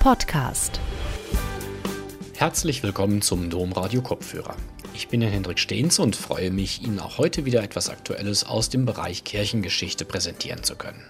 [0.00, 0.80] Podcast.
[2.34, 4.56] Herzlich willkommen zum Domradio Kopfhörer.
[4.94, 8.70] Ich bin Herr Hendrik Stehns und freue mich, Ihnen auch heute wieder etwas Aktuelles aus
[8.70, 11.04] dem Bereich Kirchengeschichte präsentieren zu können.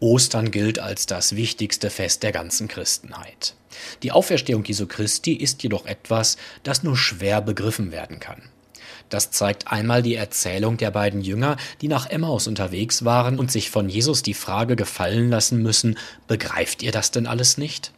[0.00, 3.54] Ostern gilt als das wichtigste Fest der ganzen Christenheit.
[4.02, 8.42] Die Auferstehung Jesu Christi ist jedoch etwas, das nur schwer begriffen werden kann.
[9.08, 13.70] Das zeigt einmal die Erzählung der beiden Jünger, die nach Emmaus unterwegs waren und sich
[13.70, 17.92] von Jesus die Frage gefallen lassen müssen, begreift ihr das denn alles nicht?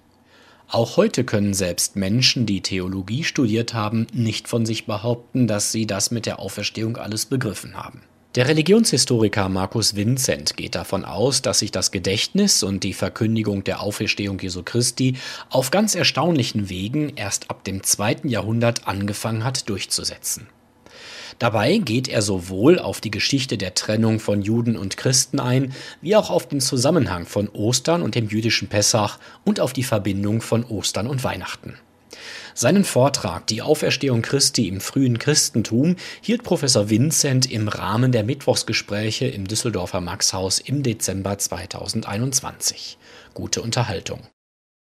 [0.68, 5.86] Auch heute können selbst Menschen, die Theologie studiert haben, nicht von sich behaupten, dass sie
[5.86, 8.02] das mit der Auferstehung alles begriffen haben.
[8.34, 13.80] Der Religionshistoriker Markus Vincent geht davon aus, dass sich das Gedächtnis und die Verkündigung der
[13.80, 15.14] Auferstehung Jesu Christi
[15.50, 20.48] auf ganz erstaunlichen Wegen erst ab dem zweiten Jahrhundert angefangen hat durchzusetzen.
[21.38, 26.16] Dabei geht er sowohl auf die Geschichte der Trennung von Juden und Christen ein, wie
[26.16, 30.64] auch auf den Zusammenhang von Ostern und dem jüdischen Pessach und auf die Verbindung von
[30.64, 31.74] Ostern und Weihnachten.
[32.54, 39.26] Seinen Vortrag Die Auferstehung Christi im frühen Christentum hielt Professor Vincent im Rahmen der Mittwochsgespräche
[39.26, 42.96] im Düsseldorfer Maxhaus im Dezember 2021.
[43.34, 44.20] Gute Unterhaltung.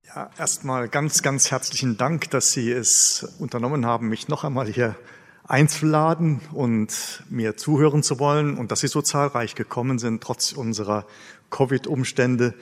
[0.06, 4.94] Ja, erstmal ganz, ganz herzlichen Dank, dass Sie es unternommen haben, mich noch einmal hier
[5.48, 11.06] einzuladen und mir zuhören zu wollen und dass Sie so zahlreich gekommen sind, trotz unserer
[11.50, 12.54] Covid-Umstände,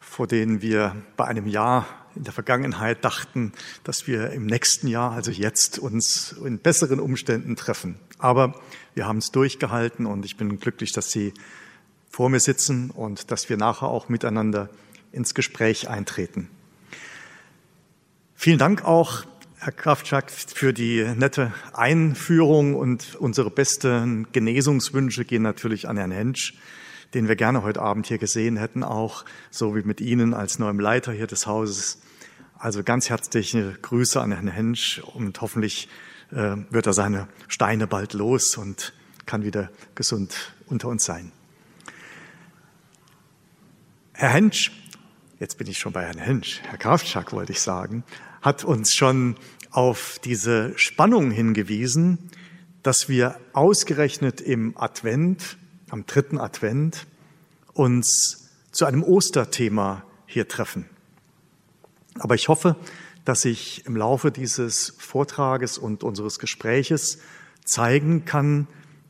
[0.00, 3.52] vor denen wir bei einem Jahr in der Vergangenheit dachten,
[3.84, 7.96] dass wir im nächsten Jahr, also jetzt, uns in besseren Umständen treffen.
[8.18, 8.54] Aber
[8.94, 11.34] wir haben es durchgehalten und ich bin glücklich, dass Sie
[12.10, 14.70] vor mir sitzen und dass wir nachher auch miteinander
[15.12, 16.48] ins Gespräch eintreten.
[18.34, 19.24] Vielen Dank auch,
[19.66, 26.54] Herr Kraftschak, für die nette Einführung und unsere besten Genesungswünsche gehen natürlich an Herrn Hensch
[27.14, 30.78] den wir gerne heute Abend hier gesehen hätten, auch so wie mit Ihnen als neuem
[30.78, 32.00] Leiter hier des Hauses.
[32.58, 35.88] Also ganz herzliche Grüße an Herrn Hensch und hoffentlich
[36.30, 38.92] äh, wird er seine Steine bald los und
[39.24, 41.32] kann wieder gesund unter uns sein.
[44.12, 44.70] Herr Hensch,
[45.40, 48.04] jetzt bin ich schon bei Herrn Hensch, Herr Kraftschak wollte ich sagen,
[48.46, 49.34] hat uns schon
[49.72, 52.30] auf diese Spannung hingewiesen,
[52.84, 55.56] dass wir ausgerechnet im Advent,
[55.90, 57.08] am dritten Advent,
[57.72, 60.88] uns zu einem Osterthema hier treffen.
[62.20, 62.76] Aber ich hoffe,
[63.24, 67.18] dass ich im Laufe dieses Vortrages und unseres Gespräches
[67.64, 68.68] zeigen kann,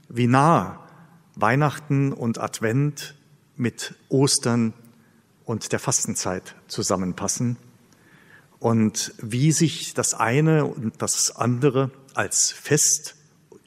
[0.09, 0.89] wie nah
[1.35, 3.15] Weihnachten und Advent
[3.55, 4.73] mit Ostern
[5.45, 7.59] und der Fastenzeit zusammenpassen
[8.67, 13.15] und wie sich das eine und das andere als Fest,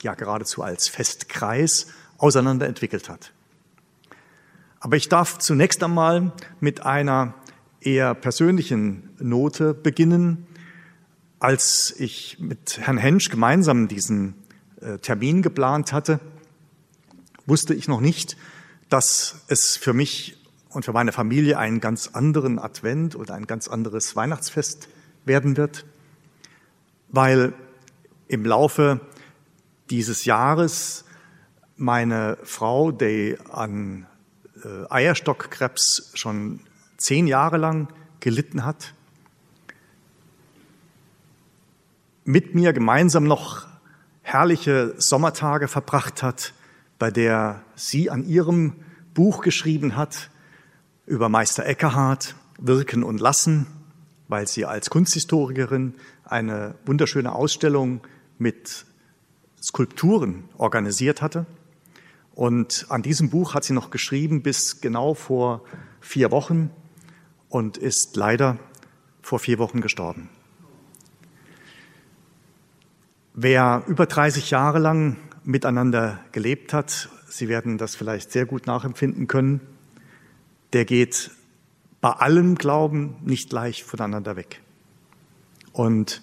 [0.01, 1.87] ja geradezu als Festkreis
[2.17, 3.31] auseinanderentwickelt hat.
[4.81, 7.33] Aber ich darf zunächst einmal mit einer
[7.79, 10.45] eher persönlichen Note beginnen.
[11.39, 14.35] Als ich mit Herrn Hensch gemeinsam diesen
[14.81, 16.19] äh, Termin geplant hatte,
[17.45, 18.35] wusste ich noch nicht,
[18.89, 20.38] dass es für mich
[20.69, 24.87] und für meine Familie einen ganz anderen Advent oder ein ganz anderes Weihnachtsfest
[25.25, 25.85] werden wird,
[27.09, 27.53] weil
[28.27, 29.01] im Laufe
[29.89, 31.05] dieses Jahres
[31.75, 34.05] meine Frau, die an
[34.63, 36.59] äh, Eierstockkrebs schon
[36.97, 37.87] zehn Jahre lang
[38.19, 38.93] gelitten hat,
[42.25, 43.65] mit mir gemeinsam noch
[44.21, 46.53] herrliche Sommertage verbracht hat,
[46.99, 48.75] bei der sie an ihrem
[49.15, 50.29] Buch geschrieben hat
[51.09, 53.65] über Meister Eckehardt, Wirken und Lassen,
[54.27, 58.01] weil sie als Kunsthistorikerin eine wunderschöne Ausstellung
[58.37, 58.85] mit
[59.61, 61.47] Skulpturen organisiert hatte.
[62.35, 65.63] Und an diesem Buch hat sie noch geschrieben bis genau vor
[65.99, 66.69] vier Wochen
[67.49, 68.57] und ist leider
[69.23, 70.29] vor vier Wochen gestorben.
[73.33, 79.27] Wer über 30 Jahre lang miteinander gelebt hat, Sie werden das vielleicht sehr gut nachempfinden
[79.27, 79.61] können,
[80.73, 81.31] der geht
[82.01, 84.61] bei allem Glauben nicht leicht voneinander weg.
[85.73, 86.21] Und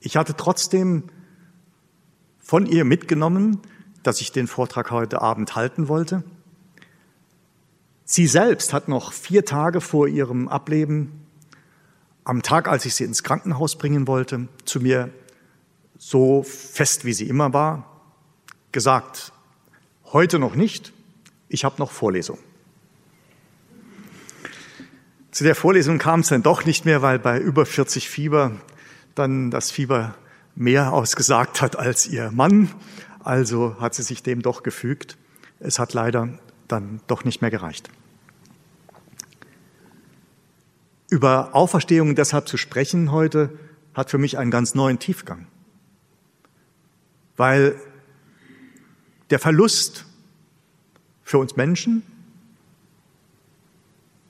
[0.00, 1.04] ich hatte trotzdem
[2.38, 3.60] von ihr mitgenommen,
[4.02, 6.22] dass ich den Vortrag heute Abend halten wollte.
[8.04, 11.26] Sie selbst hat noch vier Tage vor ihrem Ableben,
[12.22, 15.10] am Tag, als ich sie ins Krankenhaus bringen wollte, zu mir
[15.96, 18.00] so fest, wie sie immer war,
[18.72, 19.32] gesagt,
[20.12, 20.92] heute noch nicht,
[21.48, 22.38] ich habe noch Vorlesung.
[25.36, 28.52] Zu der Vorlesung kam es dann doch nicht mehr, weil bei über 40 Fieber
[29.14, 30.14] dann das Fieber
[30.54, 32.70] mehr ausgesagt hat als ihr Mann.
[33.22, 35.18] Also hat sie sich dem doch gefügt.
[35.60, 36.30] Es hat leider
[36.68, 37.90] dann doch nicht mehr gereicht.
[41.10, 43.50] Über Auferstehung deshalb zu sprechen heute
[43.92, 45.48] hat für mich einen ganz neuen Tiefgang.
[47.36, 47.78] Weil
[49.28, 50.06] der Verlust
[51.22, 52.02] für uns Menschen,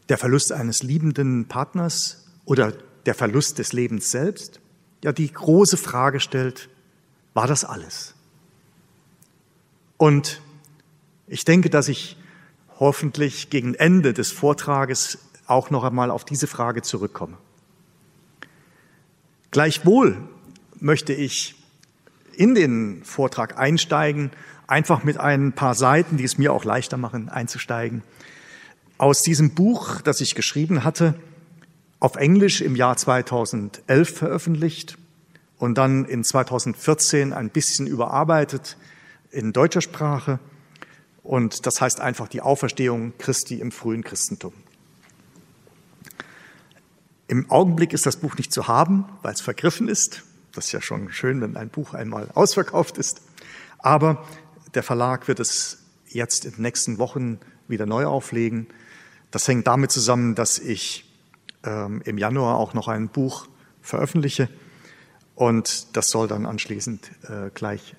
[0.09, 2.73] der Verlust eines liebenden Partners oder
[3.07, 4.61] der Verlust des Lebens selbst,
[5.03, 6.69] ja die große Frage stellt,
[7.35, 8.15] war das alles?
[9.97, 10.41] Und
[11.27, 12.17] ich denke, dass ich
[12.79, 17.39] hoffentlich gegen Ende des Vortrages auch noch einmal auf diese Frage zurückkomme.
[19.51, 20.19] Gleichwohl
[20.81, 21.55] möchte ich
[22.35, 24.31] in den Vortrag einsteigen,
[24.67, 28.03] einfach mit ein paar Seiten, die es mir auch leichter machen, einzusteigen.
[28.99, 31.15] Aus diesem Buch, das ich geschrieben hatte,
[32.01, 34.97] auf Englisch im Jahr 2011 veröffentlicht
[35.59, 38.77] und dann in 2014 ein bisschen überarbeitet
[39.31, 40.39] in deutscher Sprache.
[41.23, 44.53] Und das heißt einfach die Auferstehung Christi im frühen Christentum.
[47.29, 50.23] Im Augenblick ist das Buch nicht zu haben, weil es vergriffen ist.
[50.53, 53.21] Das ist ja schon schön, wenn ein Buch einmal ausverkauft ist.
[53.79, 54.25] Aber
[54.75, 58.69] der Verlag wird es jetzt in den nächsten Wochen wieder neu auflegen.
[59.31, 61.05] Das hängt damit zusammen, dass ich
[61.65, 63.49] ähm, im Januar auch noch ein Buch
[63.83, 64.49] veröffentliche
[65.37, 67.95] und das soll dann anschließend äh, gleich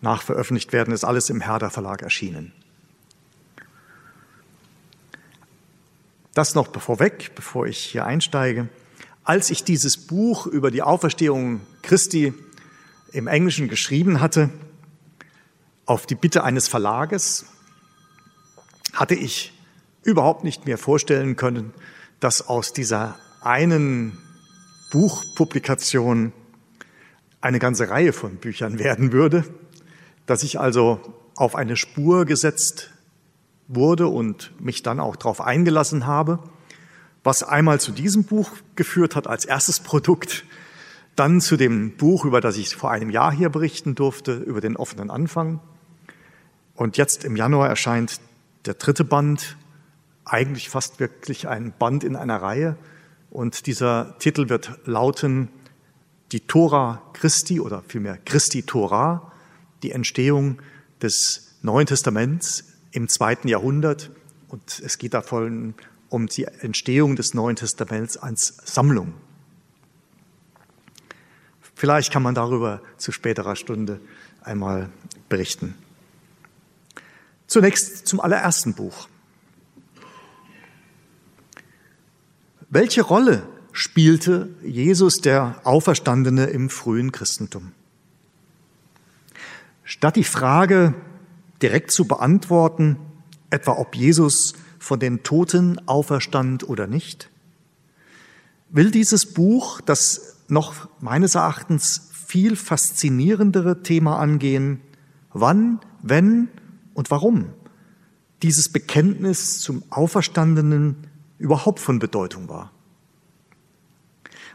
[0.00, 0.92] nachveröffentlicht werden.
[0.92, 2.52] Ist alles im Herder Verlag erschienen.
[6.34, 8.68] Das noch vorweg, bevor ich hier einsteige.
[9.22, 12.32] Als ich dieses Buch über die Auferstehung Christi
[13.12, 14.48] im Englischen geschrieben hatte,
[15.84, 17.46] auf die Bitte eines Verlages,
[18.94, 19.52] hatte ich
[20.08, 21.72] überhaupt nicht mehr vorstellen können,
[22.20, 24.18] dass aus dieser einen
[24.90, 26.32] Buchpublikation
[27.40, 29.44] eine ganze Reihe von Büchern werden würde,
[30.26, 31.00] dass ich also
[31.36, 32.90] auf eine Spur gesetzt
[33.68, 36.40] wurde und mich dann auch darauf eingelassen habe,
[37.22, 40.44] was einmal zu diesem Buch geführt hat als erstes Produkt,
[41.14, 44.76] dann zu dem Buch, über das ich vor einem Jahr hier berichten durfte, über den
[44.76, 45.60] offenen Anfang.
[46.74, 48.20] Und jetzt im Januar erscheint
[48.64, 49.56] der dritte Band,
[50.28, 52.76] eigentlich fast wirklich ein Band in einer Reihe.
[53.30, 55.48] Und dieser Titel wird lauten
[56.32, 59.32] Die Tora Christi oder vielmehr Christi Tora,
[59.82, 60.60] die Entstehung
[61.02, 64.10] des Neuen Testaments im zweiten Jahrhundert
[64.48, 65.74] und es geht davon
[66.08, 69.14] um die Entstehung des Neuen Testaments als Sammlung.
[71.74, 74.00] Vielleicht kann man darüber zu späterer Stunde
[74.42, 74.88] einmal
[75.28, 75.74] berichten.
[77.46, 79.08] Zunächst zum allerersten Buch.
[82.70, 87.72] Welche Rolle spielte Jesus der Auferstandene im frühen Christentum?
[89.84, 90.92] Statt die Frage,
[91.62, 92.98] direkt zu beantworten,
[93.48, 97.30] etwa ob Jesus von den Toten auferstand oder nicht,
[98.68, 104.82] will dieses Buch das noch meines Erachtens viel faszinierendere Thema angehen,
[105.32, 106.48] wann, wenn
[106.92, 107.54] und warum
[108.42, 111.07] dieses Bekenntnis zum Auferstandenen
[111.38, 112.72] überhaupt von Bedeutung war.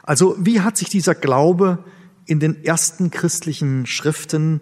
[0.04, 1.84] Also wie hat sich dieser Glaube
[2.26, 4.62] in den ersten christlichen Schriften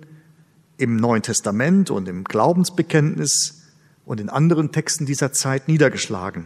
[0.77, 3.62] im Neuen Testament und im Glaubensbekenntnis
[4.06, 6.45] und in anderen Texten dieser Zeit niedergeschlagen.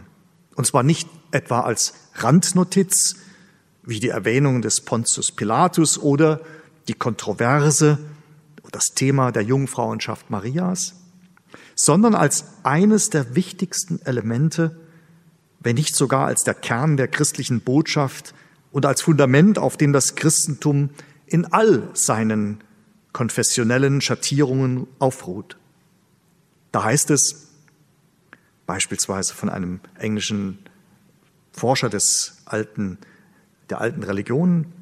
[0.54, 3.16] Und zwar nicht etwa als Randnotiz,
[3.82, 6.40] wie die Erwähnung des Pontius Pilatus oder
[6.88, 7.98] die Kontroverse,
[8.72, 10.94] das Thema der Jungfrauenschaft Marias,
[11.74, 14.78] sondern als eines der wichtigsten Elemente,
[15.60, 18.34] wenn nicht sogar als der Kern der christlichen Botschaft
[18.72, 20.90] und als Fundament, auf dem das Christentum
[21.26, 22.62] in all seinen
[23.12, 25.56] konfessionellen Schattierungen aufruht.
[26.72, 27.48] Da heißt es
[28.66, 30.58] beispielsweise von einem englischen
[31.52, 32.98] Forscher des alten,
[33.70, 34.72] der alten Religionen,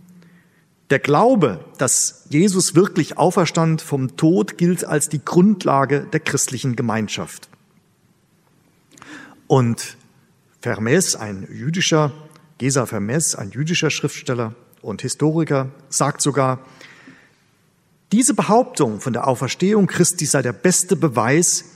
[0.90, 7.49] der Glaube, dass Jesus wirklich auferstand vom Tod, gilt als die Grundlage der christlichen Gemeinschaft.
[9.47, 9.97] Und
[10.64, 12.11] Vermes, ein jüdischer,
[12.56, 16.61] Gesa Vermes, ein jüdischer Schriftsteller und Historiker, sagt sogar,
[18.12, 21.66] diese Behauptung von der Auferstehung Christi sei der beste Beweis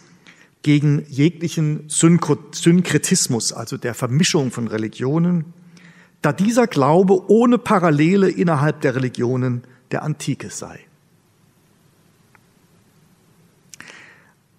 [0.62, 5.52] gegen jeglichen Synkretismus, also der Vermischung von Religionen,
[6.22, 10.80] da dieser Glaube ohne Parallele innerhalb der Religionen der Antike sei.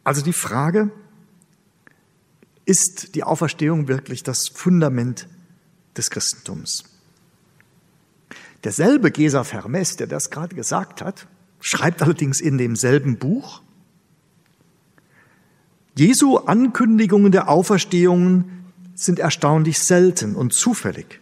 [0.03, 0.91] Also die Frage,
[2.69, 5.27] ist die Auferstehung wirklich das Fundament
[5.97, 6.83] des Christentums?
[8.63, 11.25] Derselbe Gesa Vermes, der das gerade gesagt hat,
[11.59, 13.63] schreibt allerdings in demselben Buch,
[15.95, 18.45] Jesu Ankündigungen der Auferstehung
[18.93, 21.19] sind erstaunlich selten und zufällig.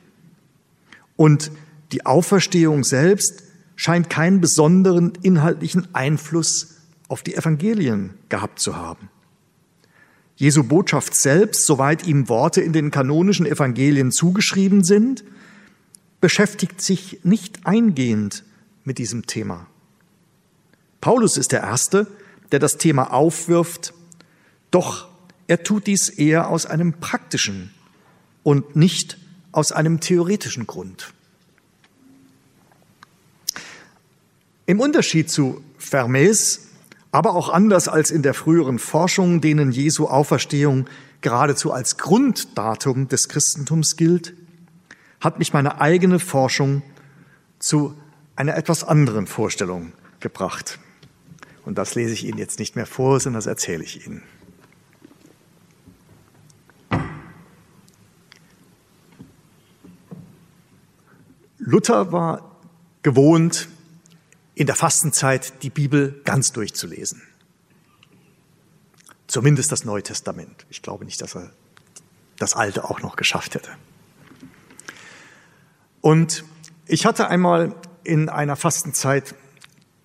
[1.16, 1.52] Und
[1.94, 3.44] die Auferstehung selbst
[3.78, 6.76] scheint keinen besonderen inhaltlichen Einfluss
[7.08, 9.10] auf die Evangelien gehabt zu haben.
[10.38, 15.24] Jesu Botschaft selbst, soweit ihm Worte in den kanonischen Evangelien zugeschrieben sind,
[16.22, 18.44] beschäftigt sich nicht eingehend
[18.84, 19.68] mit diesem Thema.
[21.02, 22.08] Paulus ist der Erste,
[22.52, 23.94] der das Thema aufwirft,
[24.70, 25.08] doch
[25.48, 27.72] er tut dies eher aus einem praktischen
[28.44, 29.18] und nicht
[29.52, 31.14] aus einem theoretischen Grund.
[34.68, 36.67] Im Unterschied zu Vermes,
[37.12, 40.88] aber auch anders als in der früheren Forschung, denen Jesu Auferstehung
[41.22, 44.34] geradezu als Grunddatum des Christentums gilt,
[45.20, 46.84] hat mich meine eigene Forschung
[47.60, 47.96] zu
[48.36, 50.80] einer etwas anderen Vorstellung gebracht.
[51.66, 54.22] Und das lese ich Ihnen jetzt nicht mehr vor, sondern das erzähle ich Ihnen.
[61.58, 62.56] Luther war
[63.02, 63.68] gewohnt,
[64.58, 67.22] in der Fastenzeit die Bibel ganz durchzulesen.
[69.28, 70.66] Zumindest das Neue Testament.
[70.72, 71.52] Ich glaube nicht, dass er
[72.38, 73.70] das Alte auch noch geschafft hätte.
[76.02, 76.44] Und
[76.88, 79.36] ich hatte einmal in einer Fastenzeit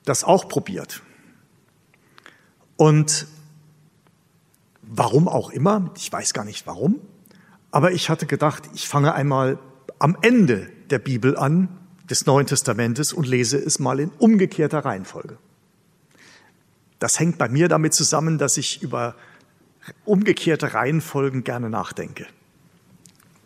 [0.04, 1.00] das auch probiert.
[2.76, 3.26] Und
[4.82, 7.00] warum auch immer, ich weiß gar nicht warum,
[7.70, 9.58] aber ich hatte gedacht, ich fange einmal
[9.98, 11.78] am Ende der Bibel an
[12.10, 15.38] des Neuen Testamentes und lese es mal in umgekehrter Reihenfolge.
[16.98, 19.14] Das hängt bei mir damit zusammen, dass ich über
[20.04, 22.26] umgekehrte Reihenfolgen gerne nachdenke.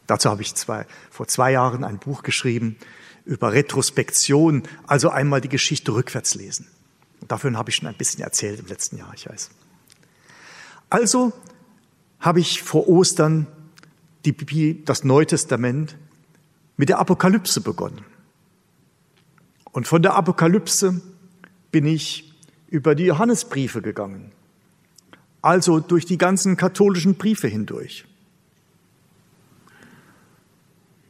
[0.07, 2.77] Dazu habe ich zwei, vor zwei Jahren ein Buch geschrieben
[3.25, 6.67] über Retrospektion, also einmal die Geschichte rückwärts lesen.
[7.21, 9.51] Und davon habe ich schon ein bisschen erzählt im letzten Jahr, ich weiß.
[10.91, 11.33] Also
[12.21, 13.47] habe ich vor Ostern
[14.25, 15.97] die, das Neue Testament
[16.77, 18.05] mit der Apokalypse begonnen.
[19.77, 21.03] Und von der Apokalypse
[21.71, 22.33] bin ich
[22.69, 24.33] über die Johannesbriefe gegangen.
[25.43, 28.07] Also durch die ganzen katholischen Briefe hindurch.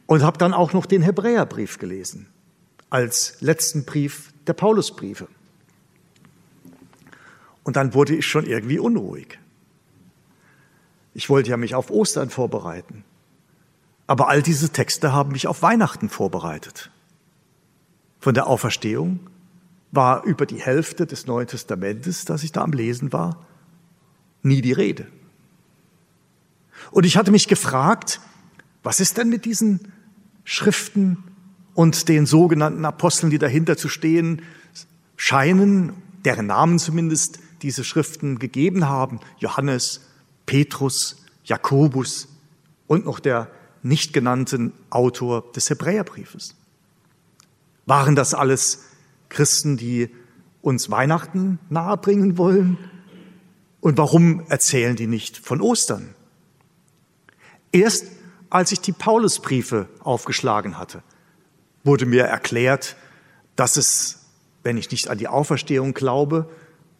[0.06, 2.26] Und habe dann auch noch den Hebräerbrief gelesen,
[2.90, 5.28] als letzten Brief der Paulusbriefe.
[7.62, 9.38] Und dann wurde ich schon irgendwie unruhig.
[11.14, 13.04] Ich wollte ja mich auf Ostern vorbereiten.
[14.08, 16.90] Aber all diese Texte haben mich auf Weihnachten vorbereitet.
[18.18, 19.20] Von der Auferstehung
[19.92, 23.46] war über die Hälfte des Neuen Testamentes, das ich da am Lesen war,
[24.42, 25.06] nie die Rede.
[26.90, 28.20] Und ich hatte mich gefragt,
[28.82, 29.92] was ist denn mit diesen
[30.44, 31.24] Schriften
[31.74, 34.42] und den sogenannten Aposteln, die dahinter zu stehen
[35.16, 35.92] scheinen,
[36.24, 40.02] deren Namen zumindest diese Schriften gegeben haben, Johannes,
[40.44, 42.28] Petrus, Jakobus
[42.86, 43.50] und noch der
[43.82, 46.54] nicht genannten Autor des Hebräerbriefes.
[47.86, 48.84] Waren das alles
[49.28, 50.10] Christen, die
[50.60, 52.78] uns Weihnachten nahebringen wollen?
[53.80, 56.14] Und warum erzählen die nicht von Ostern?
[57.70, 58.06] Erst
[58.50, 61.02] als ich die Paulusbriefe aufgeschlagen hatte,
[61.84, 62.96] wurde mir erklärt,
[63.54, 64.26] dass es,
[64.62, 66.48] wenn ich nicht an die Auferstehung glaube,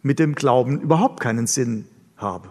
[0.01, 2.49] mit dem Glauben überhaupt keinen Sinn habe.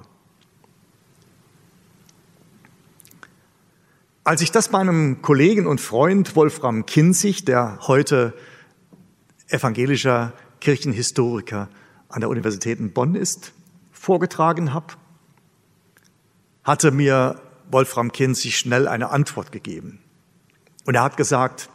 [4.27, 8.35] Als ich das meinem Kollegen und Freund Wolfram Kinzig, der heute
[9.47, 11.69] evangelischer Kirchenhistoriker
[12.09, 13.53] an der Universität in Bonn ist,
[13.93, 14.95] vorgetragen habe,
[16.65, 17.41] hatte mir
[17.71, 20.01] Wolfram Kinzig schnell eine Antwort gegeben.
[20.87, 21.71] Und er hat gesagt,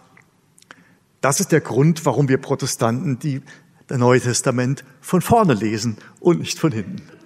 [1.21, 3.41] das ist der Grund, warum wir Protestanten die,
[3.87, 7.20] das Neue Testament von vorne lesen und nicht von hinten.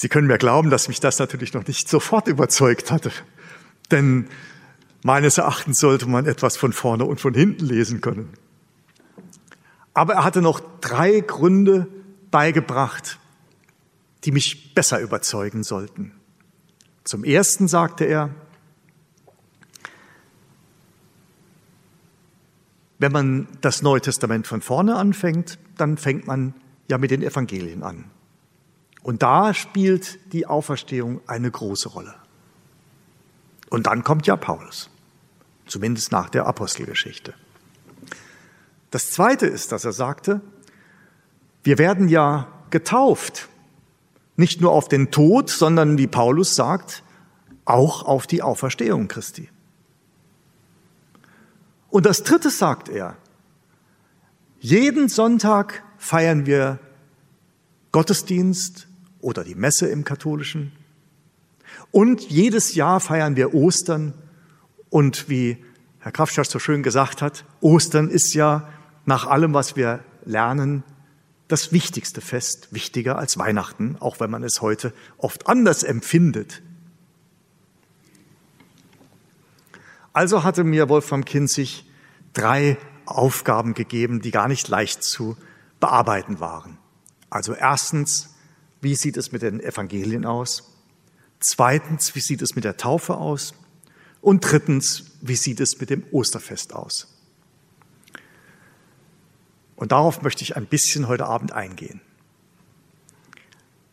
[0.00, 3.12] Sie können mir glauben, dass mich das natürlich noch nicht sofort überzeugt hatte.
[3.90, 4.28] Denn
[5.02, 8.32] meines Erachtens sollte man etwas von vorne und von hinten lesen können.
[9.92, 11.86] Aber er hatte noch drei Gründe
[12.30, 13.18] beigebracht,
[14.24, 16.12] die mich besser überzeugen sollten.
[17.04, 18.30] Zum ersten sagte er,
[22.98, 26.54] wenn man das Neue Testament von vorne anfängt, dann fängt man
[26.88, 28.06] ja mit den Evangelien an.
[29.02, 32.14] Und da spielt die Auferstehung eine große Rolle.
[33.70, 34.90] Und dann kommt ja Paulus,
[35.66, 37.34] zumindest nach der Apostelgeschichte.
[38.90, 40.40] Das Zweite ist, dass er sagte,
[41.62, 43.48] wir werden ja getauft,
[44.36, 47.02] nicht nur auf den Tod, sondern wie Paulus sagt,
[47.64, 49.48] auch auf die Auferstehung Christi.
[51.90, 53.16] Und das Dritte sagt er,
[54.60, 56.78] jeden Sonntag feiern wir
[57.92, 58.88] Gottesdienst
[59.20, 60.72] oder die Messe im katholischen.
[61.90, 64.14] Und jedes Jahr feiern wir Ostern.
[64.88, 65.64] Und wie
[65.98, 68.68] Herr Kraftstadt so schön gesagt hat, Ostern ist ja
[69.04, 70.82] nach allem, was wir lernen,
[71.48, 76.62] das wichtigste Fest, wichtiger als Weihnachten, auch wenn man es heute oft anders empfindet.
[80.12, 81.88] Also hatte mir Wolfram Kinzig
[82.32, 85.36] drei Aufgaben gegeben, die gar nicht leicht zu
[85.80, 86.78] bearbeiten waren.
[87.30, 88.34] Also erstens,
[88.80, 90.70] wie sieht es mit den Evangelien aus?
[91.38, 93.54] Zweitens, wie sieht es mit der Taufe aus?
[94.20, 97.08] Und drittens, wie sieht es mit dem Osterfest aus?
[99.76, 102.02] Und darauf möchte ich ein bisschen heute Abend eingehen.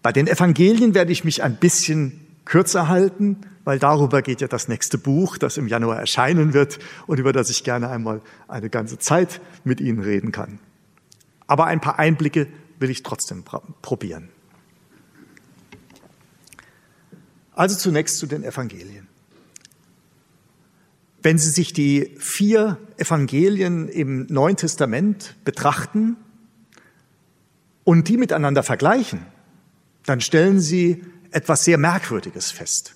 [0.02, 4.68] Bei den Evangelien werde ich mich ein bisschen kürzer halten, weil darüber geht ja das
[4.68, 9.00] nächste Buch, das im Januar erscheinen wird und über das ich gerne einmal eine ganze
[9.00, 10.60] Zeit mit Ihnen reden kann.
[11.48, 12.48] Aber ein paar Einblicke
[12.80, 13.44] will ich trotzdem
[13.82, 14.30] probieren.
[17.58, 19.08] Also zunächst zu den Evangelien.
[21.24, 26.18] Wenn Sie sich die vier Evangelien im Neuen Testament betrachten
[27.84, 29.26] und die miteinander vergleichen,
[30.06, 32.94] dann stellen Sie etwas sehr Merkwürdiges fest.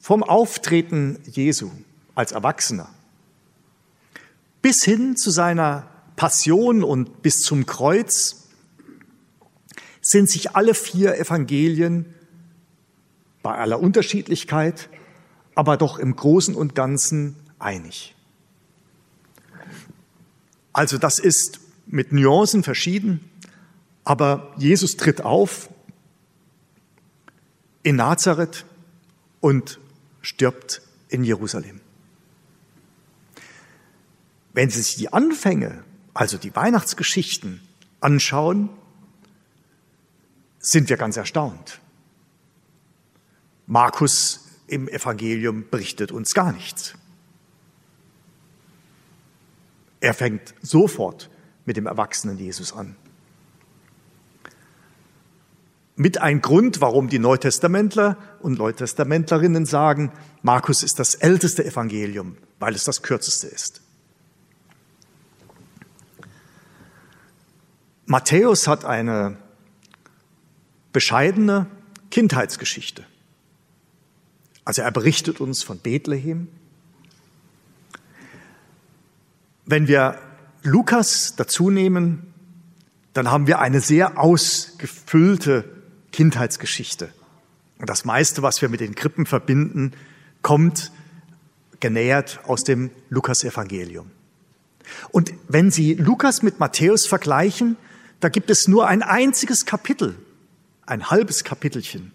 [0.00, 1.70] Vom Auftreten Jesu
[2.14, 2.88] als Erwachsener
[4.62, 8.41] bis hin zu seiner Passion und bis zum Kreuz
[10.02, 12.14] sind sich alle vier Evangelien
[13.42, 14.90] bei aller Unterschiedlichkeit
[15.54, 18.14] aber doch im Großen und Ganzen einig.
[20.72, 23.28] Also das ist mit Nuancen verschieden,
[24.04, 25.68] aber Jesus tritt auf
[27.82, 28.64] in Nazareth
[29.40, 29.78] und
[30.22, 31.80] stirbt in Jerusalem.
[34.54, 35.82] Wenn Sie sich die Anfänge,
[36.14, 37.60] also die Weihnachtsgeschichten
[38.00, 38.70] anschauen,
[40.62, 41.80] sind wir ganz erstaunt.
[43.66, 46.94] Markus im Evangelium berichtet uns gar nichts.
[50.00, 51.28] Er fängt sofort
[51.64, 52.96] mit dem erwachsenen Jesus an.
[55.94, 60.10] Mit ein Grund, warum die Neutestamentler und Neutestamentlerinnen sagen,
[60.42, 63.82] Markus ist das älteste Evangelium, weil es das kürzeste ist.
[68.06, 69.36] Matthäus hat eine
[70.92, 71.66] bescheidene
[72.10, 73.04] Kindheitsgeschichte.
[74.64, 76.48] Also er berichtet uns von Bethlehem.
[79.64, 80.18] Wenn wir
[80.62, 82.32] Lukas dazu nehmen,
[83.14, 85.64] dann haben wir eine sehr ausgefüllte
[86.12, 87.12] Kindheitsgeschichte.
[87.78, 89.92] Und das meiste, was wir mit den Krippen verbinden,
[90.42, 90.92] kommt
[91.80, 94.10] genähert aus dem Lukas-Evangelium.
[95.10, 97.76] Und wenn Sie Lukas mit Matthäus vergleichen,
[98.20, 100.14] da gibt es nur ein einziges Kapitel,
[100.86, 102.12] ein halbes Kapitelchen,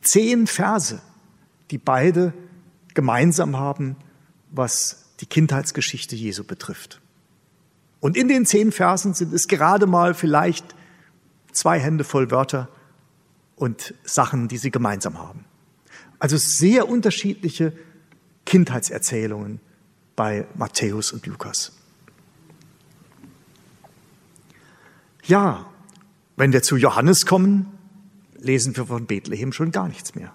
[0.00, 1.00] zehn Verse
[1.72, 2.34] die beide
[2.94, 3.96] gemeinsam haben,
[4.50, 7.00] was die Kindheitsgeschichte Jesu betrifft.
[7.98, 10.74] Und in den zehn Versen sind es gerade mal vielleicht
[11.50, 12.68] zwei Hände voll Wörter
[13.56, 15.46] und Sachen, die sie gemeinsam haben.
[16.18, 17.72] Also sehr unterschiedliche
[18.44, 19.60] Kindheitserzählungen
[20.14, 21.72] bei Matthäus und Lukas.
[25.24, 25.70] Ja,
[26.36, 27.71] wenn wir zu Johannes kommen,
[28.42, 30.32] lesen wir von Bethlehem schon gar nichts mehr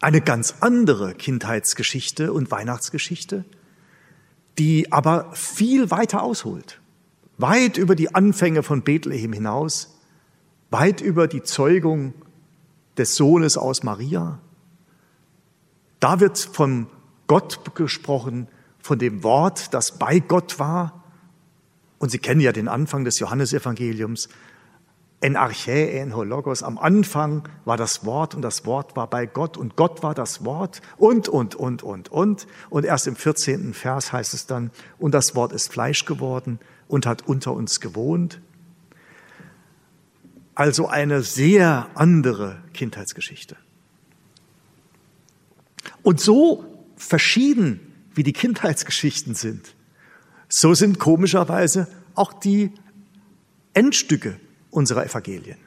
[0.00, 3.44] eine ganz andere Kindheitsgeschichte und Weihnachtsgeschichte,
[4.58, 6.80] die aber viel weiter ausholt,
[7.36, 9.98] weit über die Anfänge von Bethlehem hinaus,
[10.70, 12.14] weit über die Zeugung
[12.96, 14.40] des Sohnes aus Maria.
[16.00, 16.86] Da wird von
[17.26, 18.48] Gott gesprochen,
[18.80, 21.04] von dem Wort, das bei Gott war.
[21.98, 24.28] Und Sie kennen ja den Anfang des Johannesevangeliums
[25.20, 26.62] en archä, en hologos.
[26.62, 30.44] Am Anfang war das Wort und das Wort war bei Gott und Gott war das
[30.44, 32.46] Wort und, und, und, und, und.
[32.70, 33.74] Und erst im 14.
[33.74, 38.40] Vers heißt es dann, und das Wort ist Fleisch geworden und hat unter uns gewohnt.
[40.54, 43.56] Also eine sehr andere Kindheitsgeschichte.
[46.02, 46.64] Und so
[46.96, 47.80] verschieden
[48.14, 49.74] wie die Kindheitsgeschichten sind,
[50.48, 52.72] so sind komischerweise auch die
[53.74, 55.58] Endstücke unserer Evangelien.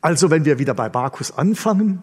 [0.00, 2.02] Also wenn wir wieder bei Markus anfangen,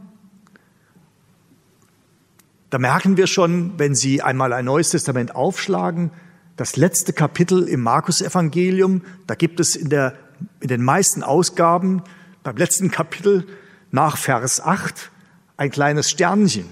[2.69, 6.11] da merken wir schon, wenn Sie einmal ein neues Testament aufschlagen,
[6.55, 10.15] das letzte Kapitel im Markus-Evangelium, da gibt es in, der,
[10.59, 12.03] in den meisten Ausgaben
[12.43, 13.47] beim letzten Kapitel
[13.91, 15.11] nach Vers 8
[15.57, 16.67] ein kleines Sternchen.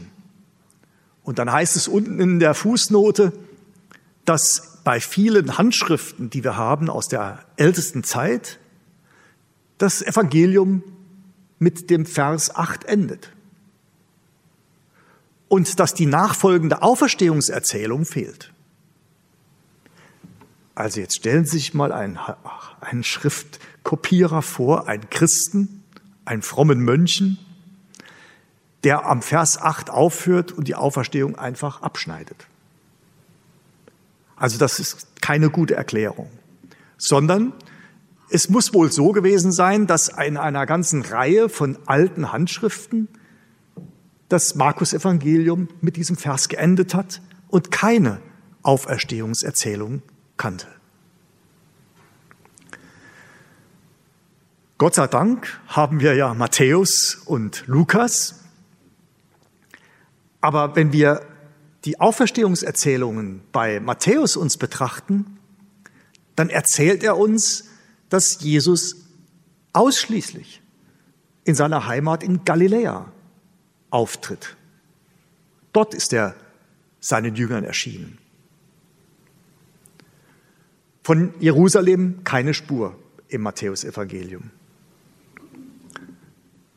[1.23, 3.34] Und dann heißt es unten in der Fußnote,
[4.23, 8.58] dass bei vielen Handschriften, die wir haben aus der ältesten Zeit,
[9.78, 10.82] das Evangelium
[11.60, 13.34] mit dem Vers 8 endet.
[15.50, 18.54] Und dass die nachfolgende Auferstehungserzählung fehlt.
[20.73, 22.17] Also jetzt stellen Sie sich mal einen,
[22.80, 25.84] einen Schriftkopierer vor, einen Christen,
[26.23, 27.39] einen frommen Mönchen,
[28.86, 32.47] der am Vers 8 aufhört und die Auferstehung einfach abschneidet.
[34.38, 36.30] Also das ist keine gute Erklärung,
[36.97, 37.54] sondern
[38.30, 43.08] es muss wohl so gewesen sein, dass in einer ganzen Reihe von alten Handschriften
[44.30, 48.19] das Markus-Evangelium mit diesem Vers geendet hat und keine
[48.63, 50.02] Auferstehungserzählung
[50.36, 50.67] kannte.
[54.78, 58.43] Gott sei Dank haben wir ja Matthäus und Lukas.
[60.41, 61.21] Aber wenn wir
[61.88, 65.39] die Auferstehungserzählungen bei Matthäus uns betrachten,
[66.36, 67.69] dann erzählt er uns,
[68.10, 69.08] dass Jesus
[69.71, 70.62] ausschließlich
[71.45, 73.10] in seiner Heimat in Galiläa
[73.89, 74.58] auftritt.
[75.71, 76.36] Dort ist er
[77.00, 78.17] seinen Jüngern erschienen.
[81.04, 84.52] Von Jerusalem keine Spur im Matthäusevangelium.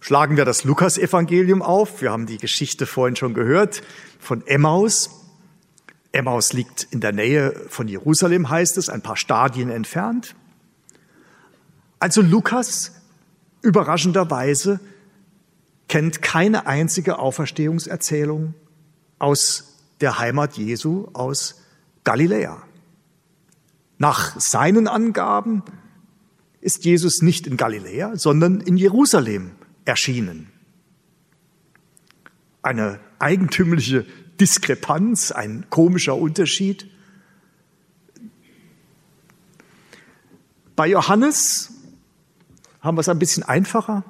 [0.01, 2.01] Schlagen wir das Lukasevangelium auf.
[2.01, 3.83] Wir haben die Geschichte vorhin schon gehört
[4.19, 5.11] von Emmaus.
[6.13, 10.35] Emmaus liegt in der Nähe von Jerusalem, heißt es, ein paar Stadien entfernt.
[11.99, 12.93] Also Lukas,
[13.61, 14.81] überraschenderweise,
[15.87, 18.55] kennt keine einzige Auferstehungserzählung
[19.19, 21.63] aus der Heimat Jesu, aus
[22.05, 22.63] Galiläa.
[23.99, 25.63] Nach seinen Angaben
[26.63, 29.53] ist Jesus nicht in Galiläa, sondern in Jerusalem
[29.85, 30.51] erschienen.
[32.63, 34.07] Eine eigentümliche
[34.41, 36.91] Diskrepanz, ein komischer Unterschied.
[40.77, 41.73] Bei Johannes
[42.81, 44.05] haben wir es ein bisschen einfacher.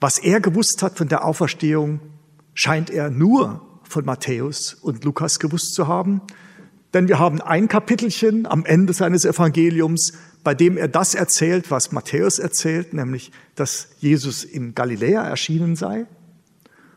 [0.00, 2.00] Was er gewusst hat von der Auferstehung,
[2.54, 6.22] scheint er nur von Matthäus und Lukas gewusst zu haben.
[6.94, 10.12] Denn wir haben ein Kapitelchen am Ende seines Evangeliums,
[10.44, 16.06] bei dem er das erzählt, was Matthäus erzählt, nämlich, dass Jesus in Galiläa erschienen sei.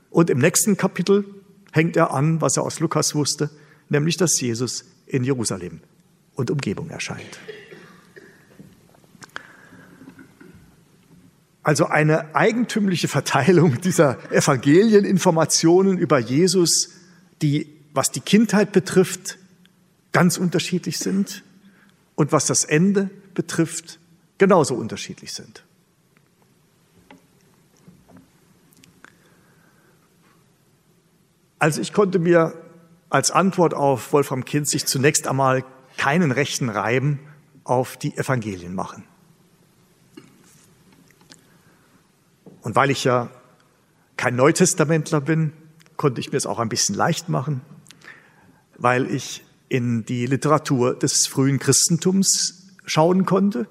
[0.09, 1.25] Und im nächsten Kapitel
[1.71, 3.49] hängt er an, was er aus Lukas wusste,
[3.89, 5.81] nämlich, dass Jesus in Jerusalem
[6.35, 7.39] und Umgebung erscheint.
[11.63, 16.91] Also eine eigentümliche Verteilung dieser Evangelieninformationen über Jesus,
[17.41, 19.39] die, was die Kindheit betrifft,
[20.15, 21.43] ganz unterschiedlich sind
[22.15, 23.99] und was das Ende betrifft,
[24.37, 25.65] genauso unterschiedlich sind.
[31.59, 32.53] Also ich konnte mir
[33.09, 35.65] als Antwort auf Wolfram Kinzig zunächst einmal
[35.97, 37.19] keinen rechten Reiben
[37.65, 39.03] auf die Evangelien machen.
[42.61, 43.29] Und weil ich ja
[44.15, 45.51] kein Neutestamentler bin,
[45.97, 47.59] konnte ich mir es auch ein bisschen leicht machen,
[48.77, 53.67] weil ich in die Literatur des frühen Christentums schauen konnte,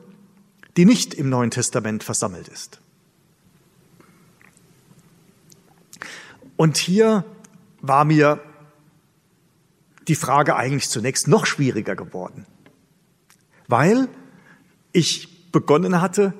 [0.76, 2.80] die nicht im Neuen Testament versammelt ist.
[6.56, 7.24] Und hier
[7.80, 8.40] war mir
[10.08, 12.46] die Frage eigentlich zunächst noch schwieriger geworden,
[13.68, 14.08] weil
[14.92, 16.34] ich begonnen hatte,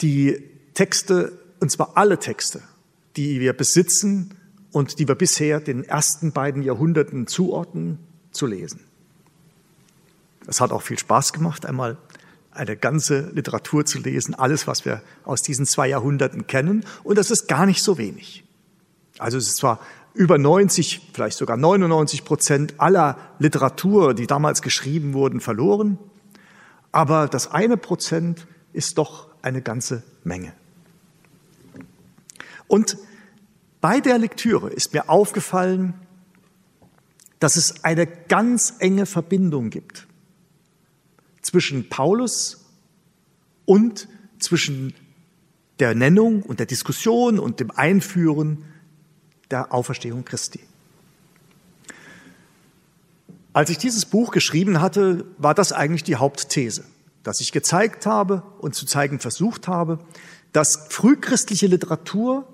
[0.00, 0.42] die
[0.74, 2.62] Texte, und zwar alle Texte,
[3.16, 4.34] die wir besitzen
[4.74, 8.00] und die wir bisher den ersten beiden Jahrhunderten zuordnen,
[8.32, 8.80] zu lesen.
[10.48, 11.96] Es hat auch viel Spaß gemacht, einmal
[12.50, 16.84] eine ganze Literatur zu lesen, alles, was wir aus diesen zwei Jahrhunderten kennen.
[17.04, 18.42] Und das ist gar nicht so wenig.
[19.18, 19.78] Also es ist zwar
[20.12, 25.98] über 90, vielleicht sogar 99 Prozent aller Literatur, die damals geschrieben wurden, verloren.
[26.90, 30.52] Aber das eine Prozent ist doch eine ganze Menge.
[32.66, 32.96] Und
[33.84, 35.92] bei der Lektüre ist mir aufgefallen,
[37.38, 40.06] dass es eine ganz enge Verbindung gibt
[41.42, 42.64] zwischen Paulus
[43.66, 44.94] und zwischen
[45.80, 48.64] der Nennung und der Diskussion und dem Einführen
[49.50, 50.60] der Auferstehung Christi.
[53.52, 56.84] Als ich dieses Buch geschrieben hatte, war das eigentlich die Hauptthese,
[57.22, 59.98] dass ich gezeigt habe und zu zeigen versucht habe,
[60.54, 62.48] dass frühchristliche Literatur,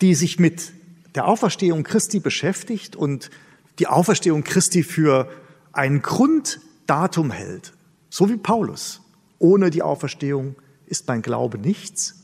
[0.00, 0.72] die sich mit
[1.14, 3.30] der Auferstehung Christi beschäftigt und
[3.78, 5.30] die Auferstehung Christi für
[5.72, 7.72] ein Grunddatum hält,
[8.10, 9.00] so wie Paulus.
[9.38, 12.22] Ohne die Auferstehung ist mein Glaube nichts.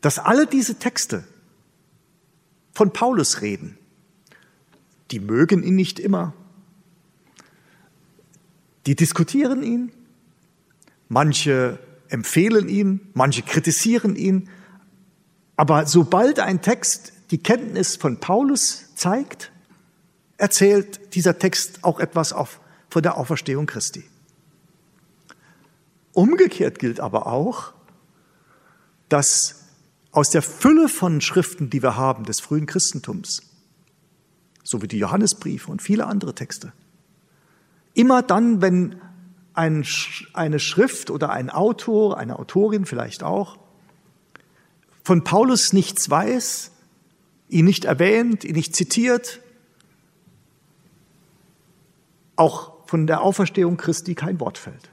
[0.00, 1.24] Dass alle diese Texte
[2.72, 3.78] von Paulus reden,
[5.10, 6.34] die mögen ihn nicht immer.
[8.86, 9.92] Die diskutieren ihn.
[11.08, 11.78] manche
[12.08, 14.48] empfehlen ihn, manche kritisieren ihn.
[15.56, 19.50] Aber sobald ein Text die Kenntnis von Paulus zeigt,
[20.36, 24.04] erzählt dieser Text auch etwas auf, von der Auferstehung Christi.
[26.12, 27.72] Umgekehrt gilt aber auch,
[29.08, 29.66] dass
[30.12, 33.42] aus der Fülle von Schriften, die wir haben des frühen Christentums,
[34.62, 36.72] so wie die Johannesbriefe und viele andere Texte,
[37.94, 39.00] immer dann, wenn
[39.52, 39.86] ein,
[40.32, 43.58] eine Schrift oder ein Autor, eine Autorin vielleicht auch,
[45.06, 46.72] von Paulus nichts weiß,
[47.48, 49.40] ihn nicht erwähnt, ihn nicht zitiert,
[52.34, 54.90] auch von der Auferstehung Christi kein Wort fällt.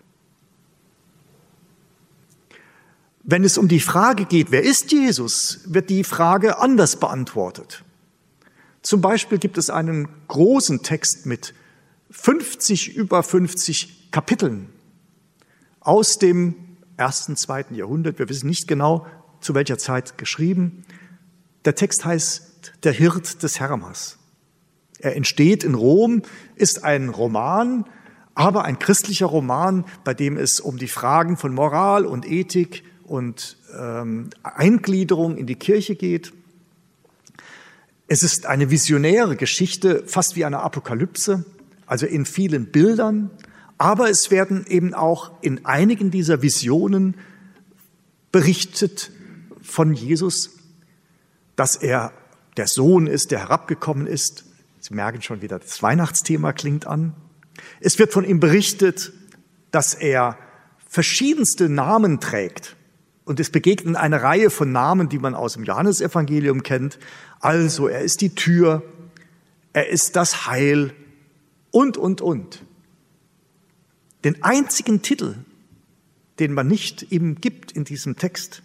[3.23, 7.83] Wenn es um die Frage geht, wer ist Jesus, wird die Frage anders beantwortet.
[8.83, 11.55] Zum Beispiel gibt es einen großen Text mit
[12.11, 14.69] 50, über 50 Kapiteln
[15.79, 16.53] aus dem
[16.97, 18.19] ersten, zweiten Jahrhundert.
[18.19, 19.07] Wir wissen nicht genau,
[19.43, 20.83] zu welcher Zeit geschrieben.
[21.65, 24.17] Der Text heißt Der Hirt des Hermas.
[24.99, 26.21] Er entsteht in Rom,
[26.55, 27.85] ist ein Roman,
[28.35, 33.57] aber ein christlicher Roman, bei dem es um die Fragen von Moral und Ethik und
[33.77, 36.33] ähm, Eingliederung in die Kirche geht.
[38.07, 41.45] Es ist eine visionäre Geschichte, fast wie eine Apokalypse
[41.85, 43.29] also in vielen Bildern,
[43.77, 47.15] aber es werden eben auch in einigen dieser Visionen
[48.31, 49.11] berichtet
[49.73, 50.51] von Jesus,
[51.55, 52.13] dass er
[52.57, 54.45] der Sohn ist, der herabgekommen ist.
[54.79, 57.13] Sie merken schon wieder, das Weihnachtsthema klingt an.
[57.79, 59.13] Es wird von ihm berichtet,
[59.71, 60.37] dass er
[60.87, 62.75] verschiedenste Namen trägt.
[63.25, 66.99] Und es begegnen eine Reihe von Namen, die man aus dem Johannesevangelium kennt.
[67.39, 68.83] Also, er ist die Tür,
[69.71, 70.93] er ist das Heil,
[71.73, 72.63] und, und, und.
[74.23, 75.35] Den einzigen Titel,
[76.39, 78.62] den man nicht ihm gibt in diesem Text,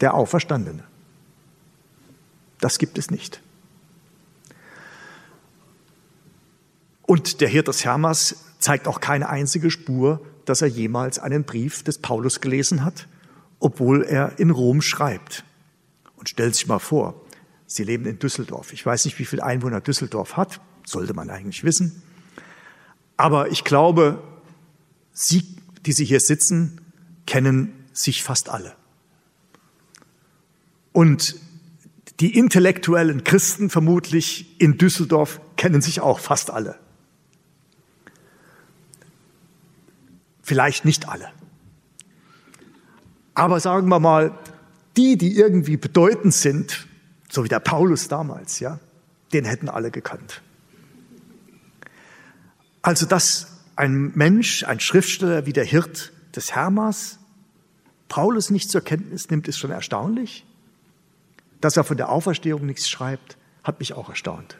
[0.00, 0.84] der Auferstandene.
[2.60, 3.40] Das gibt es nicht.
[7.02, 11.82] Und der Hirt des Hermas zeigt auch keine einzige Spur, dass er jemals einen Brief
[11.82, 13.06] des Paulus gelesen hat,
[13.60, 15.44] obwohl er in Rom schreibt.
[16.16, 17.20] Und stellt sich mal vor,
[17.68, 18.72] Sie leben in Düsseldorf.
[18.72, 22.02] Ich weiß nicht, wie viele Einwohner Düsseldorf hat sollte man eigentlich wissen.
[23.16, 24.22] Aber ich glaube,
[25.12, 26.80] Sie, die Sie hier sitzen,
[27.26, 28.76] kennen sich fast alle.
[30.96, 31.34] Und
[32.20, 36.78] die intellektuellen Christen vermutlich in Düsseldorf kennen sich auch fast alle.
[40.40, 41.28] Vielleicht nicht alle.
[43.34, 44.38] Aber sagen wir mal,
[44.96, 46.86] die, die irgendwie bedeutend sind,
[47.28, 48.80] so wie der Paulus damals, ja,
[49.34, 50.40] den hätten alle gekannt.
[52.80, 57.18] Also, dass ein Mensch, ein Schriftsteller wie der Hirt des Hermas
[58.08, 60.46] Paulus nicht zur Kenntnis nimmt, ist schon erstaunlich.
[61.60, 64.58] Dass er von der Auferstehung nichts schreibt, hat mich auch erstaunt.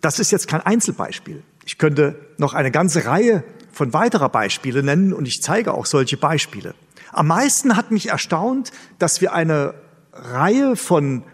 [0.00, 1.42] Das ist jetzt kein Einzelbeispiel.
[1.64, 6.16] Ich könnte noch eine ganze Reihe von weiterer Beispiele nennen und ich zeige auch solche
[6.16, 6.74] Beispiele.
[7.12, 9.74] Am meisten hat mich erstaunt, dass wir eine
[10.12, 11.24] Reihe von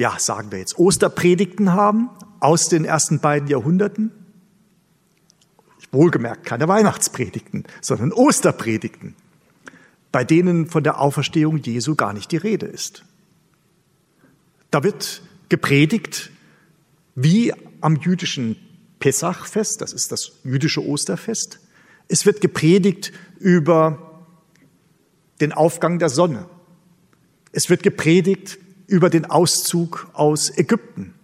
[0.00, 2.08] ja, sagen wir jetzt, Osterpredigten haben
[2.40, 4.10] aus den ersten beiden Jahrhunderten.
[5.92, 9.14] Wohlgemerkt keine Weihnachtspredigten, sondern Osterpredigten,
[10.12, 13.04] bei denen von der Auferstehung Jesu gar nicht die Rede ist.
[14.70, 16.30] Da wird gepredigt
[17.14, 18.56] wie am jüdischen
[18.98, 21.60] Pessachfest, das ist das jüdische Osterfest.
[22.08, 24.26] Es wird gepredigt über
[25.40, 26.48] den Aufgang der Sonne.
[27.52, 31.14] Es wird gepredigt über den Auszug aus Ägypten.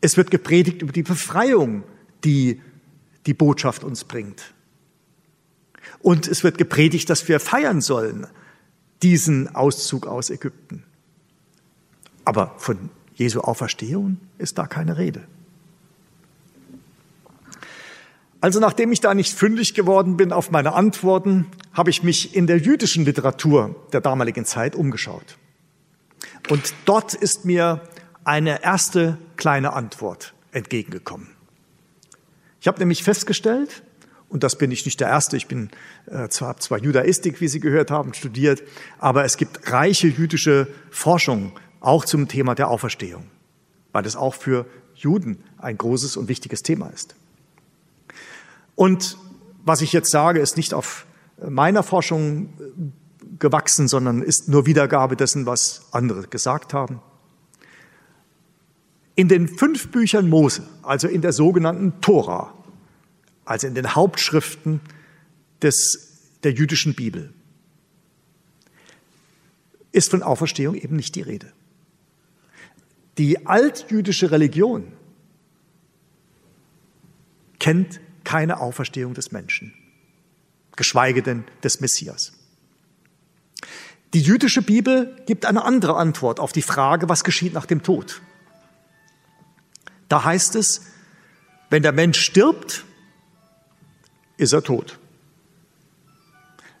[0.00, 1.82] Es wird gepredigt über die Befreiung,
[2.24, 2.60] die
[3.26, 4.54] die Botschaft uns bringt.
[6.00, 8.26] Und es wird gepredigt, dass wir feiern sollen,
[9.02, 10.84] diesen Auszug aus Ägypten.
[12.24, 15.22] Aber von Jesu Auferstehung ist da keine Rede.
[18.40, 22.46] Also nachdem ich da nicht fündig geworden bin auf meine Antworten, habe ich mich in
[22.46, 25.36] der jüdischen Literatur der damaligen Zeit umgeschaut.
[26.48, 27.82] Und dort ist mir
[28.24, 31.28] eine erste kleine Antwort entgegengekommen.
[32.60, 33.82] Ich habe nämlich festgestellt,
[34.30, 35.70] und das bin ich nicht der Erste, ich bin
[36.06, 38.62] äh, zwar, zwar Judaistik, wie Sie gehört haben, studiert,
[38.98, 43.24] aber es gibt reiche jüdische Forschung auch zum Thema der Auferstehung,
[43.92, 47.16] weil es auch für Juden ein großes und wichtiges Thema ist.
[48.76, 49.18] Und
[49.64, 51.06] was ich jetzt sage, ist nicht auf
[51.48, 52.52] meiner Forschung
[53.38, 57.00] gewachsen, sondern ist nur Wiedergabe dessen, was andere gesagt haben.
[59.16, 62.54] In den fünf Büchern Mose, also in der sogenannten Tora,
[63.50, 64.80] also in den Hauptschriften
[65.60, 67.34] des, der jüdischen Bibel,
[69.90, 71.52] ist von Auferstehung eben nicht die Rede.
[73.18, 74.92] Die altjüdische Religion
[77.58, 79.74] kennt keine Auferstehung des Menschen,
[80.76, 82.32] geschweige denn des Messias.
[84.14, 88.22] Die jüdische Bibel gibt eine andere Antwort auf die Frage, was geschieht nach dem Tod.
[90.08, 90.82] Da heißt es,
[91.68, 92.84] wenn der Mensch stirbt,
[94.40, 94.98] ist er tot.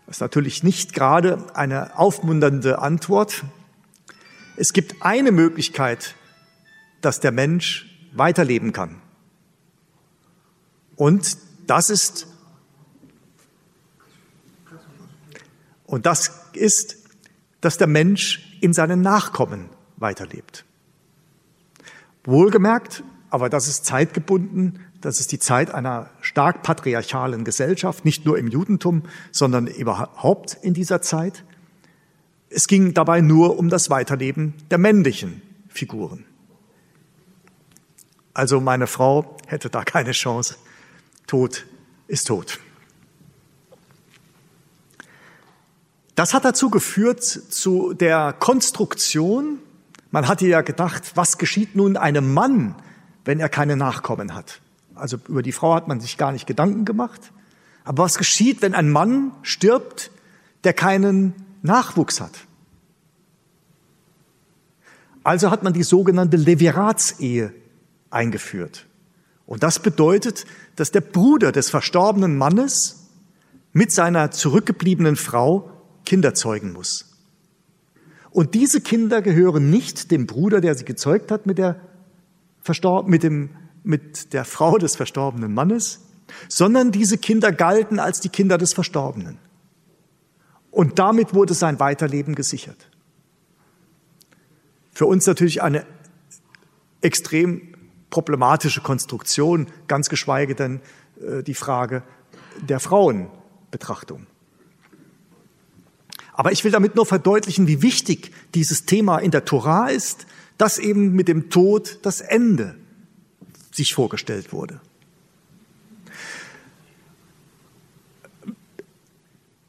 [0.06, 3.44] Das ist natürlich nicht gerade eine aufmunternde Antwort.
[4.56, 6.14] Es gibt eine Möglichkeit,
[7.00, 9.00] dass der Mensch weiterleben kann.
[10.96, 12.26] Und das ist,
[15.86, 16.96] und das ist,
[17.60, 20.64] dass der Mensch in seinen Nachkommen weiterlebt.
[22.24, 28.38] Wohlgemerkt, aber das ist zeitgebunden, das ist die Zeit einer stark patriarchalen Gesellschaft, nicht nur
[28.38, 31.44] im Judentum, sondern überhaupt in dieser Zeit.
[32.50, 36.24] Es ging dabei nur um das Weiterleben der männlichen Figuren.
[38.34, 40.56] Also meine Frau hätte da keine Chance.
[41.26, 41.66] Tod
[42.06, 42.58] ist tot.
[46.14, 49.58] Das hat dazu geführt zu der Konstruktion.
[50.10, 52.74] Man hatte ja gedacht, was geschieht nun einem Mann,
[53.24, 54.60] wenn er keine Nachkommen hat?
[55.00, 57.32] Also über die Frau hat man sich gar nicht Gedanken gemacht.
[57.84, 60.10] Aber was geschieht, wenn ein Mann stirbt,
[60.64, 62.32] der keinen Nachwuchs hat?
[65.24, 67.52] Also hat man die sogenannte Leviratsehe
[68.10, 68.86] eingeführt.
[69.46, 73.08] Und das bedeutet, dass der Bruder des verstorbenen Mannes
[73.72, 75.70] mit seiner zurückgebliebenen Frau
[76.04, 77.06] Kinder zeugen muss.
[78.30, 81.80] Und diese Kinder gehören nicht dem Bruder, der sie gezeugt hat, mit der,
[82.62, 83.50] Verstorb mit dem
[83.82, 86.00] mit der Frau des verstorbenen Mannes,
[86.48, 89.38] sondern diese Kinder galten als die Kinder des Verstorbenen.
[90.70, 92.88] Und damit wurde sein Weiterleben gesichert.
[94.92, 95.86] Für uns natürlich eine
[97.00, 97.74] extrem
[98.10, 100.80] problematische Konstruktion, ganz geschweige denn
[101.20, 102.02] äh, die Frage
[102.60, 104.26] der Frauenbetrachtung.
[106.32, 110.26] Aber ich will damit nur verdeutlichen, wie wichtig dieses Thema in der Torah ist,
[110.58, 112.76] dass eben mit dem Tod das Ende
[113.80, 114.80] sich vorgestellt wurde.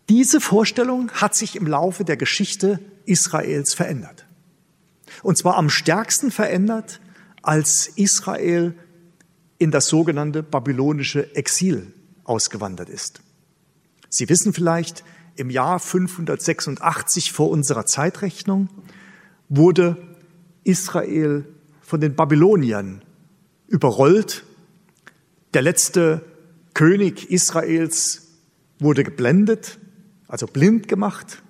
[0.09, 4.25] Diese Vorstellung hat sich im Laufe der Geschichte Israels verändert.
[5.23, 6.99] Und zwar am stärksten verändert,
[7.41, 8.75] als Israel
[9.57, 11.93] in das sogenannte babylonische Exil
[12.25, 13.21] ausgewandert ist.
[14.09, 15.05] Sie wissen vielleicht,
[15.37, 18.67] im Jahr 586 vor unserer Zeitrechnung
[19.47, 19.95] wurde
[20.65, 21.45] Israel
[21.81, 23.01] von den Babyloniern
[23.71, 24.43] überrollt.
[25.53, 26.23] Der letzte
[26.73, 28.27] König Israels
[28.79, 29.79] wurde geblendet,
[30.27, 31.41] also blind gemacht,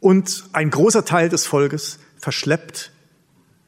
[0.00, 2.92] und ein großer Teil des Volkes verschleppt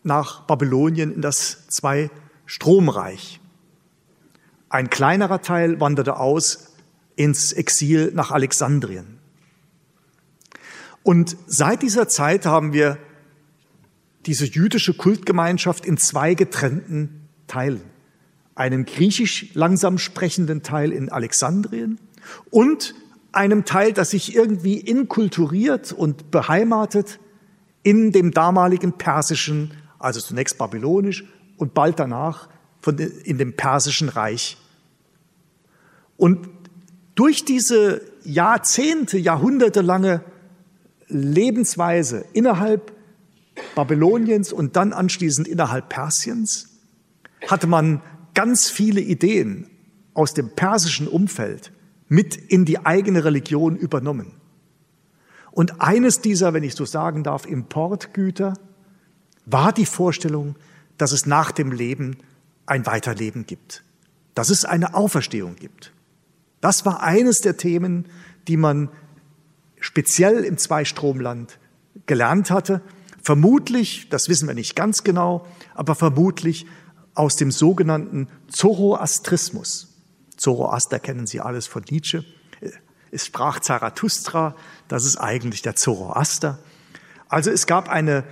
[0.03, 3.41] nach Babylonien in das Zwei-Stromreich.
[4.69, 6.75] Ein kleinerer Teil wanderte aus
[7.17, 9.19] ins Exil nach Alexandrien.
[11.03, 12.99] Und seit dieser Zeit haben wir
[14.27, 17.83] diese jüdische Kultgemeinschaft in zwei getrennten Teilen.
[18.55, 21.99] Einen griechisch langsam sprechenden Teil in Alexandrien
[22.51, 22.95] und
[23.33, 27.19] einem Teil, das sich irgendwie inkulturiert und beheimatet
[27.83, 31.25] in dem damaligen persischen, also zunächst babylonisch
[31.57, 32.49] und bald danach
[32.81, 34.57] von, in dem persischen Reich.
[36.17, 36.49] Und
[37.15, 40.23] durch diese Jahrzehnte, Jahrhundertelange
[41.09, 42.93] Lebensweise innerhalb
[43.75, 46.78] Babyloniens und dann anschließend innerhalb Persiens
[47.47, 48.03] hatte man
[48.35, 49.69] ganz viele Ideen
[50.15, 51.73] aus dem persischen Umfeld
[52.09, 54.33] mit in die eigene Religion übernommen.
[55.51, 58.55] Und eines dieser, wenn ich so sagen darf, Importgüter
[59.45, 60.57] war die Vorstellung,
[60.99, 62.17] dass es nach dem Leben
[62.67, 63.83] ein Weiterleben gibt,
[64.35, 65.93] dass es eine Auferstehung gibt.
[66.61, 68.07] Das war eines der Themen,
[68.47, 68.89] die man
[69.81, 71.59] speziell im Zweistromland
[72.07, 72.81] gelernt hatte.
[73.23, 76.67] Vermutlich, das wissen wir nicht ganz genau, aber vermutlich
[77.19, 79.89] aus dem sogenannten Zoroastrismus.
[80.37, 82.25] Zoroaster kennen Sie alles von Nietzsche.
[83.11, 84.55] Es sprach Zarathustra,
[84.87, 86.59] das ist eigentlich der Zoroaster.
[87.29, 88.25] Also es gab eine,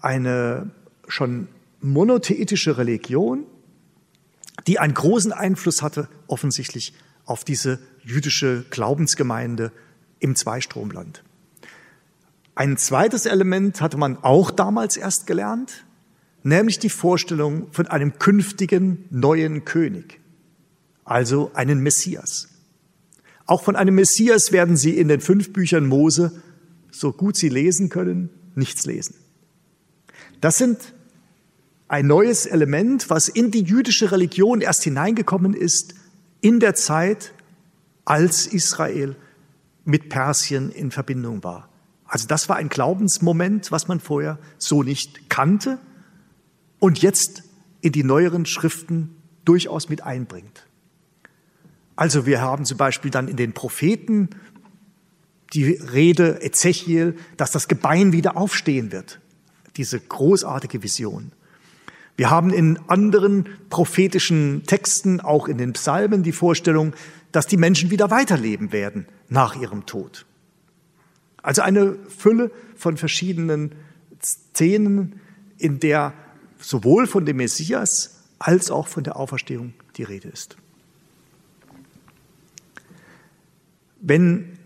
[0.00, 0.70] eine
[1.08, 1.48] schon
[1.80, 3.46] monotheistische Religion,
[4.66, 9.72] die einen großen Einfluss hatte, offensichtlich auf diese jüdische Glaubensgemeinde
[10.18, 11.22] im Zweistromland.
[12.54, 15.84] Ein zweites Element hatte man auch damals erst gelernt,
[16.44, 20.20] nämlich die Vorstellung von einem künftigen neuen König,
[21.04, 22.48] also einen Messias.
[23.46, 26.42] Auch von einem Messias werden Sie in den fünf Büchern Mose,
[26.90, 29.16] so gut Sie lesen können, nichts lesen.
[30.40, 30.78] Das sind
[31.88, 35.94] ein neues Element, was in die jüdische Religion erst hineingekommen ist
[36.40, 37.32] in der Zeit,
[38.04, 39.16] als Israel
[39.86, 41.70] mit Persien in Verbindung war.
[42.04, 45.78] Also das war ein Glaubensmoment, was man vorher so nicht kannte
[46.84, 47.44] und jetzt
[47.80, 49.16] in die neueren Schriften
[49.46, 50.66] durchaus mit einbringt.
[51.96, 54.28] Also wir haben zum Beispiel dann in den Propheten
[55.54, 59.18] die Rede Ezechiel, dass das Gebein wieder aufstehen wird.
[59.78, 61.32] Diese großartige Vision.
[62.18, 66.92] Wir haben in anderen prophetischen Texten, auch in den Psalmen, die Vorstellung,
[67.32, 70.26] dass die Menschen wieder weiterleben werden nach ihrem Tod.
[71.42, 73.74] Also eine Fülle von verschiedenen
[74.22, 75.18] Szenen,
[75.56, 76.12] in der
[76.68, 80.56] sowohl von dem Messias als auch von der Auferstehung die Rede ist.
[84.00, 84.58] Wenn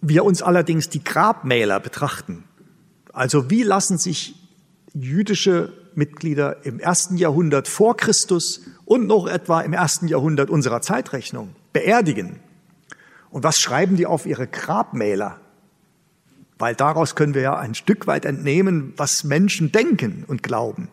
[0.00, 2.44] wir uns allerdings die Grabmäler betrachten,
[3.12, 4.34] also wie lassen sich
[4.94, 11.56] jüdische Mitglieder im ersten Jahrhundert vor Christus und noch etwa im ersten Jahrhundert unserer Zeitrechnung
[11.72, 12.38] beerdigen.
[13.30, 15.40] Und was schreiben die auf ihre Grabmäler?
[16.58, 20.88] Weil daraus können wir ja ein Stück weit entnehmen, was Menschen denken und glauben.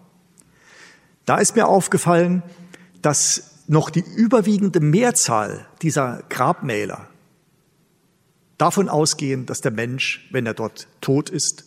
[1.26, 2.44] Da ist mir aufgefallen,
[3.02, 7.08] dass noch die überwiegende Mehrzahl dieser Grabmäler
[8.58, 11.66] davon ausgehen, dass der Mensch, wenn er dort tot ist,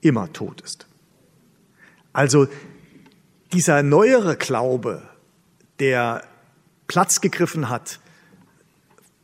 [0.00, 0.86] immer tot ist.
[2.12, 2.48] Also
[3.52, 5.02] dieser neuere Glaube,
[5.78, 6.22] der
[6.86, 8.00] Platz gegriffen hat,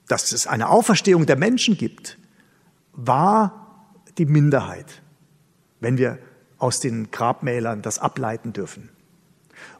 [0.09, 2.19] dass es eine Auferstehung der Menschen gibt,
[2.93, 3.87] war
[4.19, 5.03] die Minderheit,
[5.81, 6.19] wenn wir
[6.59, 8.91] aus den Grabmälern das ableiten dürfen.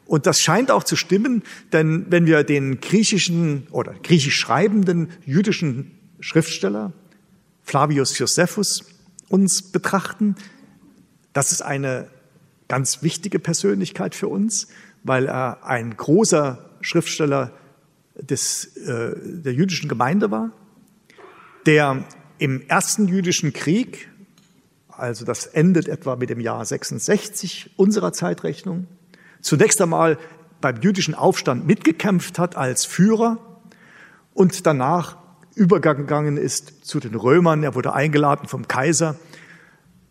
[0.05, 5.91] Und das scheint auch zu stimmen, denn wenn wir den griechischen oder griechisch schreibenden jüdischen
[6.19, 6.93] Schriftsteller
[7.63, 8.83] Flavius Josephus
[9.29, 10.35] uns betrachten,
[11.31, 12.09] das ist eine
[12.67, 14.67] ganz wichtige Persönlichkeit für uns,
[15.03, 17.51] weil er ein großer Schriftsteller
[18.15, 20.51] des, äh, der jüdischen Gemeinde war,
[21.65, 22.03] der
[22.37, 24.09] im ersten jüdischen Krieg,
[24.89, 28.87] also das endet etwa mit dem Jahr 66 unserer Zeitrechnung,
[29.43, 30.17] zunächst einmal
[30.59, 33.37] beim jüdischen Aufstand mitgekämpft hat als Führer
[34.33, 35.17] und danach
[35.55, 37.63] übergegangen ist zu den Römern.
[37.63, 39.15] Er wurde eingeladen vom Kaiser.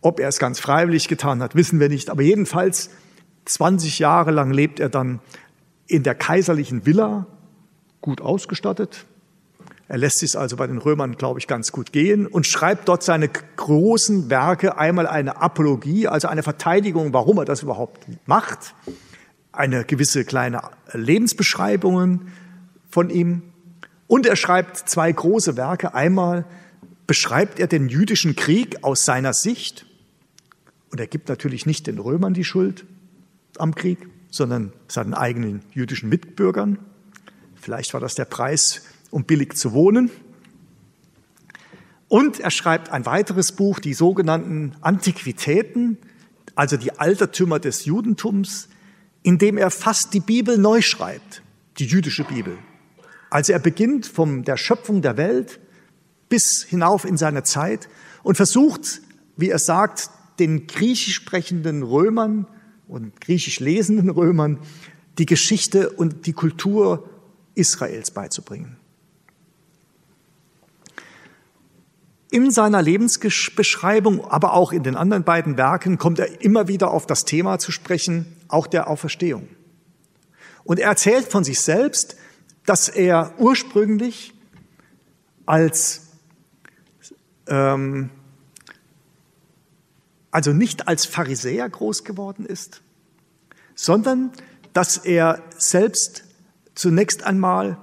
[0.01, 2.11] Ob er es ganz freiwillig getan hat, wissen wir nicht.
[2.11, 2.91] Aber jedenfalls
[3.47, 5.20] 20 Jahre lang lebt er dann
[5.87, 7.26] in der kaiserlichen Villa,
[8.01, 9.07] gut ausgestattet.
[9.89, 13.03] Er lässt sich also bei den Römern, glaube ich, ganz gut gehen und schreibt dort
[13.03, 18.74] seine großen Werke, einmal eine Apologie, also eine Verteidigung, warum er das überhaupt macht,
[19.53, 22.32] eine gewisse kleine Lebensbeschreibungen
[22.88, 23.42] von ihm
[24.07, 25.94] und er schreibt zwei große Werke.
[25.94, 26.44] Einmal
[27.07, 29.86] beschreibt er den jüdischen Krieg aus seiner Sicht.
[30.90, 32.84] Und er gibt natürlich nicht den Römern die Schuld
[33.57, 33.98] am Krieg,
[34.30, 36.78] sondern seinen eigenen jüdischen Mitbürgern.
[37.55, 40.11] Vielleicht war das der Preis, um billig zu wohnen.
[42.09, 45.96] Und er schreibt ein weiteres Buch, die sogenannten Antiquitäten,
[46.55, 48.68] also die Altertümer des Judentums,
[49.23, 51.43] in dem er fast die Bibel neu schreibt,
[51.79, 52.59] die jüdische Bibel.
[53.31, 55.61] Also er beginnt von der Schöpfung der Welt
[56.29, 57.89] bis hinauf in seine Zeit
[58.23, 59.01] und versucht,
[59.37, 62.47] wie er sagt, den griechisch sprechenden Römern
[62.89, 64.59] und griechisch lesenden Römern
[65.18, 67.09] die Geschichte und die Kultur
[67.55, 68.77] Israels beizubringen.
[72.31, 77.07] In seiner Lebensbeschreibung, aber auch in den anderen beiden Werken kommt er immer wieder auf
[77.07, 79.48] das Thema zu sprechen, auch der Auferstehung.
[80.64, 82.16] Und er erzählt von sich selbst,
[82.66, 84.34] dass er ursprünglich
[85.46, 86.03] als,
[87.48, 88.11] ähm,
[90.30, 92.82] also nicht als Pharisäer groß geworden ist,
[93.74, 94.30] sondern
[94.72, 96.24] dass er selbst
[96.74, 97.78] zunächst einmal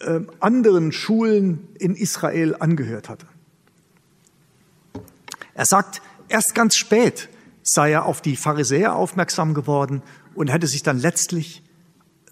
[0.00, 3.26] äh, anderen Schulen in Israel angehört hatte.
[5.54, 7.28] Er sagt, erst ganz spät
[7.68, 10.02] sei er auf die Pharisäer aufmerksam geworden
[10.34, 11.64] und hätte sich dann letztlich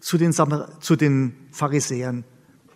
[0.01, 2.25] zu den, zu den Pharisäern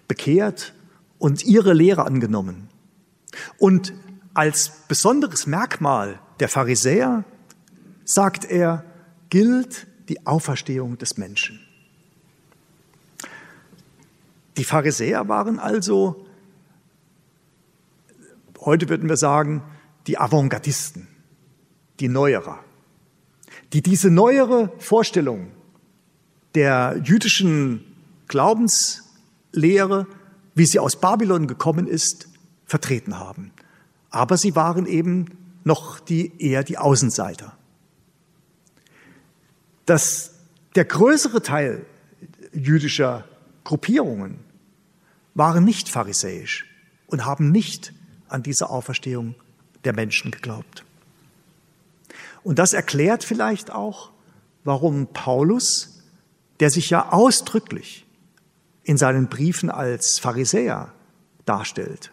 [0.09, 0.75] bekehrt
[1.19, 2.69] und ihre Lehre angenommen.
[3.59, 3.93] Und
[4.35, 7.25] als besonderes Merkmal der Pharisäer,
[8.05, 8.85] sagt er,
[9.29, 11.61] gilt die Auferstehung des Menschen.
[14.57, 16.25] Die Pharisäer waren also,
[18.61, 19.63] heute würden wir sagen,
[20.07, 21.08] die Avantgardisten,
[22.01, 22.65] die Neuerer.
[23.73, 25.49] die diese neuere Vorstellung
[26.55, 27.85] der jüdischen
[28.27, 30.07] Glaubenslehre,
[30.55, 32.29] wie sie aus Babylon gekommen ist,
[32.65, 33.53] vertreten haben.
[34.11, 35.27] Aber sie waren eben
[35.65, 37.57] noch die, eher die Außenseiter.
[39.85, 40.35] Das,
[40.75, 41.85] der größere Teil
[42.53, 43.25] jüdischer
[43.65, 44.39] Gruppierungen
[45.35, 46.67] waren nicht pharisäisch
[47.07, 47.93] und haben nicht
[48.29, 49.35] an diese Auferstehung
[49.85, 50.85] der Menschen geglaubt.
[52.49, 54.11] Und das erklärt vielleicht auch,
[54.65, 56.03] warum Paulus,
[56.61, 58.07] der sich ja ausdrücklich
[58.85, 60.95] in seinen Briefen als Pharisäer
[61.45, 62.11] darstellt,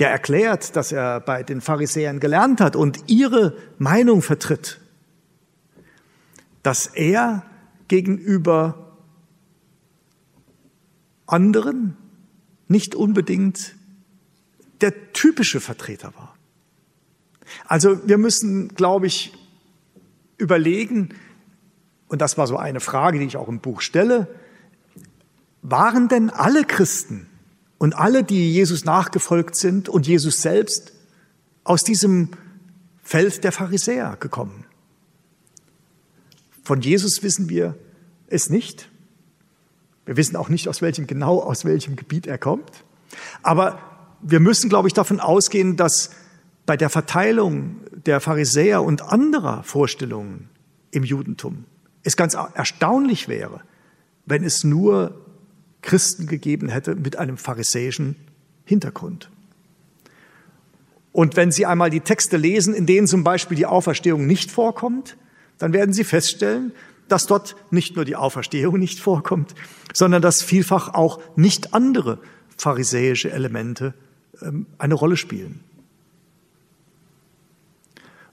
[0.00, 4.82] der erklärt, dass er bei den Pharisäern gelernt hat und ihre Meinung vertritt,
[6.62, 7.42] dass er
[7.88, 8.98] gegenüber
[11.24, 11.96] anderen
[12.68, 13.76] nicht unbedingt
[14.82, 16.19] der typische Vertreter war.
[17.70, 19.32] Also wir müssen, glaube ich,
[20.38, 21.10] überlegen,
[22.08, 24.26] und das war so eine Frage, die ich auch im Buch stelle,
[25.62, 27.28] waren denn alle Christen
[27.78, 30.94] und alle, die Jesus nachgefolgt sind und Jesus selbst
[31.62, 32.30] aus diesem
[33.04, 34.64] Feld der Pharisäer gekommen?
[36.64, 37.76] Von Jesus wissen wir
[38.26, 38.90] es nicht.
[40.06, 42.82] Wir wissen auch nicht, aus welchem, genau aus welchem Gebiet er kommt.
[43.44, 43.78] Aber
[44.22, 46.10] wir müssen, glaube ich, davon ausgehen, dass
[46.70, 50.48] bei der Verteilung der Pharisäer und anderer Vorstellungen
[50.92, 51.64] im Judentum
[52.04, 53.62] es ganz erstaunlich wäre,
[54.24, 55.20] wenn es nur
[55.82, 58.14] Christen gegeben hätte mit einem pharisäischen
[58.64, 59.32] Hintergrund.
[61.10, 65.16] Und wenn Sie einmal die Texte lesen, in denen zum Beispiel die Auferstehung nicht vorkommt,
[65.58, 66.70] dann werden Sie feststellen,
[67.08, 69.56] dass dort nicht nur die Auferstehung nicht vorkommt,
[69.92, 72.20] sondern dass vielfach auch nicht andere
[72.56, 73.92] pharisäische Elemente
[74.40, 75.64] ähm, eine Rolle spielen.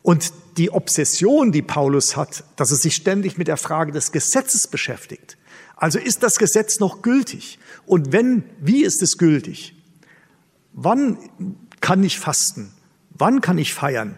[0.08, 4.66] Und die Obsession, die Paulus hat, dass er sich ständig mit der Frage des Gesetzes
[4.68, 5.38] beschäftigt.
[5.76, 7.60] Also ist das Gesetz noch gültig?
[7.86, 9.76] Und wenn, wie ist es gültig?
[10.72, 11.18] Wann
[11.82, 12.72] kann ich fasten?
[13.10, 14.18] Wann kann ich feiern?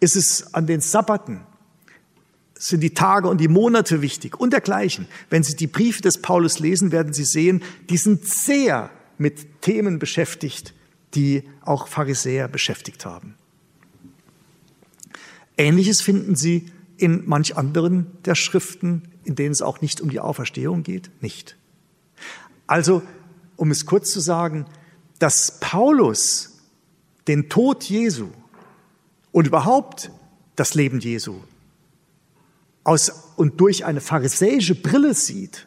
[0.00, 1.46] Ist es an den Sabbaten?
[2.52, 4.38] Sind die Tage und die Monate wichtig?
[4.38, 5.08] Und dergleichen.
[5.30, 9.98] Wenn Sie die Briefe des Paulus lesen, werden Sie sehen, die sind sehr mit Themen
[9.98, 10.74] beschäftigt,
[11.14, 13.38] die auch Pharisäer beschäftigt haben.
[15.56, 20.20] Ähnliches finden Sie in manch anderen der Schriften, in denen es auch nicht um die
[20.20, 21.56] Auferstehung geht, nicht.
[22.66, 23.02] Also,
[23.56, 24.66] um es kurz zu sagen,
[25.18, 26.58] dass Paulus
[27.28, 28.28] den Tod Jesu
[29.32, 30.10] und überhaupt
[30.56, 31.40] das Leben Jesu
[32.84, 35.66] aus und durch eine pharisäische Brille sieht,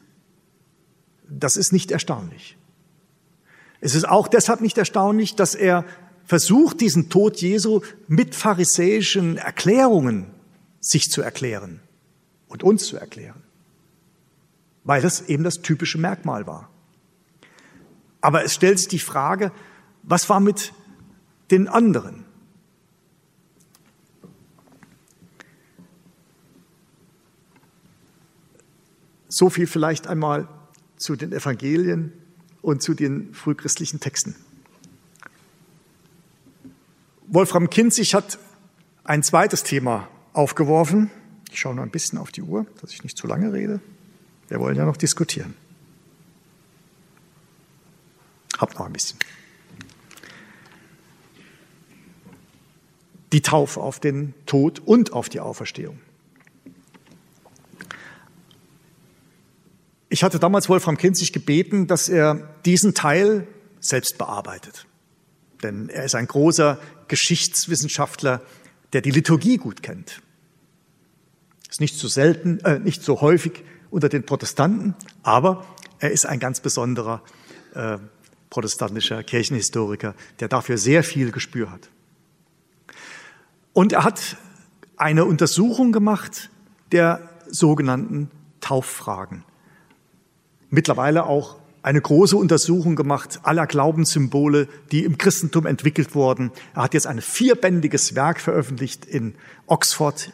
[1.27, 2.57] das ist nicht erstaunlich.
[3.81, 5.85] Es ist auch deshalb nicht erstaunlich, dass er
[6.29, 10.27] versucht, diesen Tod Jesu mit pharisäischen Erklärungen
[10.79, 11.79] sich zu erklären
[12.47, 13.41] und uns zu erklären,
[14.83, 16.69] weil das eben das typische Merkmal war.
[18.21, 19.51] Aber es stellt sich die Frage,
[20.03, 20.71] was war mit
[21.49, 22.25] den anderen?
[29.29, 30.47] So viel vielleicht einmal
[30.95, 32.13] zu den Evangelien
[32.61, 34.35] und zu den frühchristlichen Texten.
[37.31, 38.39] Wolfram Kinzig hat
[39.03, 41.11] ein zweites Thema aufgeworfen.
[41.51, 43.81] Ich schaue noch ein bisschen auf die Uhr, dass ich nicht zu lange rede.
[44.47, 45.53] Wir wollen ja noch diskutieren.
[48.57, 49.19] Habt noch ein bisschen.
[53.31, 55.99] Die Taufe auf den Tod und auf die Auferstehung.
[60.09, 63.47] Ich hatte damals Wolfram Kinzig gebeten, dass er diesen Teil
[63.79, 64.87] selbst bearbeitet.
[65.63, 68.41] Denn er ist ein großer Geschichtswissenschaftler,
[68.93, 70.21] der die Liturgie gut kennt.
[71.69, 75.65] Ist nicht so selten, äh, nicht so häufig unter den Protestanten, aber
[75.99, 77.21] er ist ein ganz besonderer
[77.73, 77.97] äh,
[78.49, 81.89] protestantischer Kirchenhistoriker, der dafür sehr viel Gespür hat.
[83.73, 84.37] Und er hat
[84.97, 86.49] eine Untersuchung gemacht
[86.91, 88.31] der sogenannten
[88.61, 89.43] Tauffragen
[90.69, 96.51] mittlerweile auch eine große Untersuchung gemacht aller Glaubenssymbole, die im Christentum entwickelt wurden.
[96.75, 99.35] Er hat jetzt ein vierbändiges Werk veröffentlicht in
[99.67, 100.33] Oxford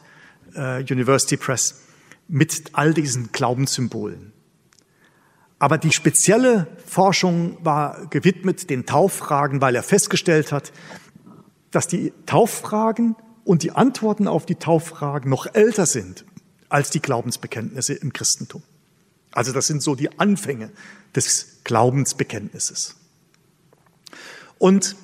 [0.56, 1.82] äh, University Press
[2.28, 4.34] mit all diesen Glaubenssymbolen.
[5.60, 10.74] Aber die spezielle Forschung war gewidmet den Tauffragen, weil er festgestellt hat,
[11.72, 16.26] dass die Tauffragen und die Antworten auf die Tauffragen noch älter sind
[16.70, 18.64] als die Glaubensbekenntnisse im Christentum.
[19.32, 20.72] Also das sind so die Anfänge
[21.16, 22.96] des Glaubensbekenntnisses.
[24.58, 24.96] Und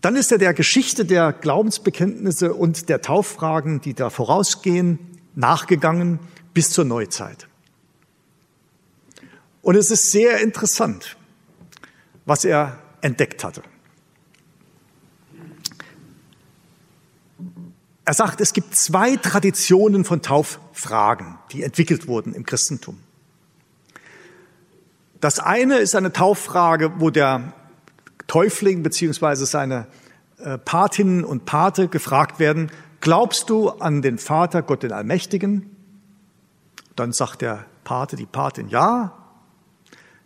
[0.00, 4.98] dann ist er der Geschichte der Glaubensbekenntnisse und der Tauffragen, die da vorausgehen,
[5.34, 6.20] nachgegangen
[6.54, 7.48] bis zur Neuzeit.
[9.62, 11.16] Und es ist sehr interessant,
[12.24, 13.62] was er entdeckt hatte.
[18.04, 23.00] Er sagt, es gibt zwei Traditionen von Tauffragen, die entwickelt wurden im Christentum.
[25.20, 27.52] Das eine ist eine Tauffrage, wo der
[28.26, 29.86] Täufling beziehungsweise seine
[30.38, 35.70] äh, Patinnen und Pate gefragt werden, glaubst du an den Vater, Gott den Allmächtigen?
[36.94, 39.12] Dann sagt der Pate, die Patin, ja.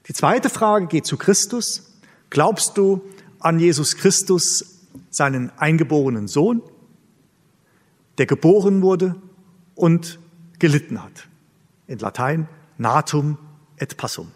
[0.08, 1.92] Die zweite Frage geht zu Christus.
[2.30, 3.02] Glaubst du
[3.38, 6.62] an Jesus Christus, seinen eingeborenen Sohn,
[8.18, 9.16] der geboren wurde
[9.74, 10.18] und
[10.58, 11.28] gelitten hat?
[11.86, 13.38] In Latein natum
[13.76, 14.32] et passum.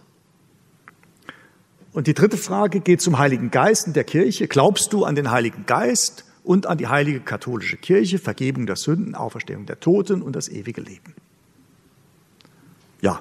[1.94, 4.48] Und die dritte Frage geht zum Heiligen Geist in der Kirche.
[4.48, 9.14] Glaubst du an den Heiligen Geist und an die heilige katholische Kirche, Vergebung der Sünden,
[9.14, 11.14] Auferstehung der Toten und das ewige Leben?
[13.00, 13.20] Ja.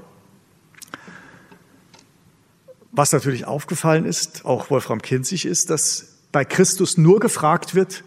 [2.92, 8.04] Was natürlich aufgefallen ist, auch Wolfram Kinzig, ist, dass bei Christus nur gefragt wird,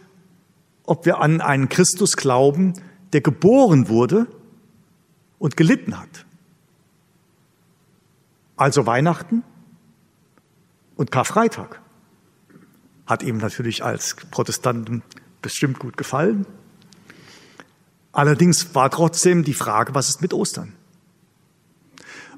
[0.82, 2.74] ob wir an einen Christus glauben,
[3.12, 4.26] der geboren wurde
[5.38, 6.26] und gelitten hat.
[8.56, 9.44] Also Weihnachten
[10.96, 11.80] und Karfreitag
[13.06, 15.02] hat ihm natürlich als Protestanten
[15.42, 16.46] bestimmt gut gefallen.
[18.12, 20.72] Allerdings war trotzdem die Frage, was ist mit Ostern?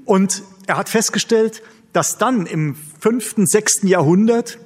[0.05, 4.59] Und er hat festgestellt, dass dann im fünften, sechsten Jahrhundert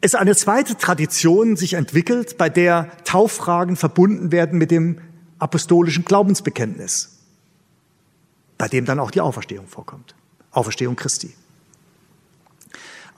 [0.00, 5.00] es eine zweite Tradition sich entwickelt, bei der Tauffragen verbunden werden mit dem
[5.40, 7.18] apostolischen Glaubensbekenntnis,
[8.56, 10.14] bei dem dann auch die Auferstehung vorkommt.
[10.52, 11.34] Auferstehung Christi.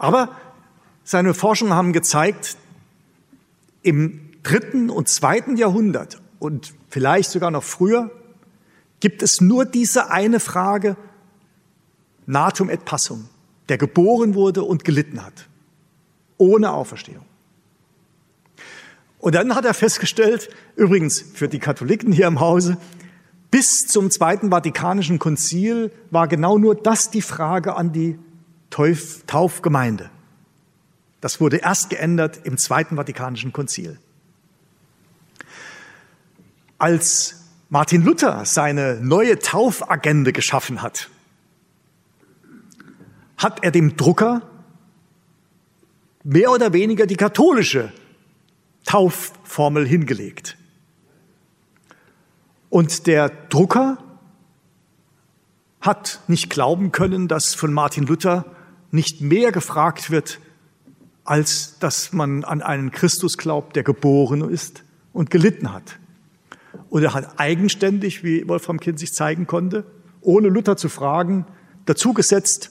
[0.01, 0.31] Aber
[1.05, 2.57] seine Forschungen haben gezeigt,
[3.83, 8.11] im dritten und zweiten Jahrhundert und vielleicht sogar noch früher
[9.01, 10.97] gibt es nur diese eine Frage,
[12.25, 13.29] natum et passum,
[13.69, 15.49] der geboren wurde und gelitten hat,
[16.39, 17.27] ohne Auferstehung.
[19.19, 22.79] Und dann hat er festgestellt, übrigens für die Katholiken hier im Hause,
[23.51, 28.19] bis zum Zweiten Vatikanischen Konzil war genau nur das die Frage an die
[28.71, 30.11] Tauf, Taufgemeinde.
[31.21, 33.99] Das wurde erst geändert im Zweiten Vatikanischen Konzil.
[36.79, 41.11] Als Martin Luther seine neue Taufagende geschaffen hat,
[43.37, 44.43] hat er dem Drucker
[46.25, 47.93] mehr oder weniger die katholische
[48.87, 50.57] Taufformel hingelegt.
[52.71, 53.99] Und der Drucker
[55.81, 58.45] hat nicht glauben können, dass von Martin Luther
[58.91, 60.41] nicht mehr gefragt wird,
[61.25, 64.83] als dass man an einen Christus glaubt, der geboren ist
[65.13, 65.99] und gelitten hat.
[66.89, 69.85] Und er hat eigenständig, wie Wolfram Kind sich zeigen konnte,
[70.21, 71.47] ohne Luther zu fragen,
[71.87, 72.71] dazugesetzt,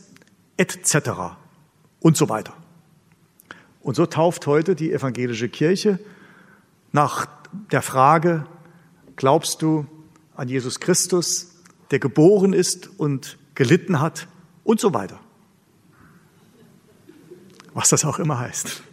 [0.57, 1.37] etc.
[1.99, 2.53] und so weiter.
[3.81, 5.99] Und so tauft heute die evangelische Kirche
[6.91, 7.27] nach
[7.71, 8.45] der Frage,
[9.15, 9.85] glaubst du
[10.35, 11.55] an Jesus Christus,
[11.91, 14.27] der geboren ist und gelitten hat
[14.63, 15.19] und so weiter
[17.73, 18.83] was das auch immer heißt.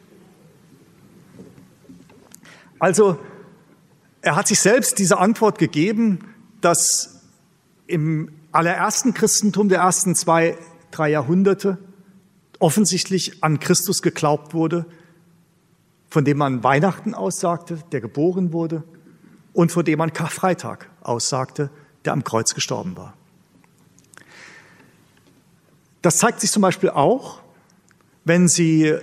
[2.78, 3.18] Also,
[4.20, 7.22] er hat sich selbst diese Antwort gegeben, dass
[7.86, 10.58] im allerersten Christentum der ersten zwei,
[10.90, 11.78] drei Jahrhunderte
[12.58, 14.86] offensichtlich an Christus geglaubt wurde,
[16.08, 18.82] von dem man Weihnachten aussagte, der geboren wurde,
[19.52, 21.70] und von dem man Karfreitag aussagte,
[22.04, 23.14] der am Kreuz gestorben war.
[26.02, 27.40] Das zeigt sich zum Beispiel auch,
[28.26, 28.94] wenn Sie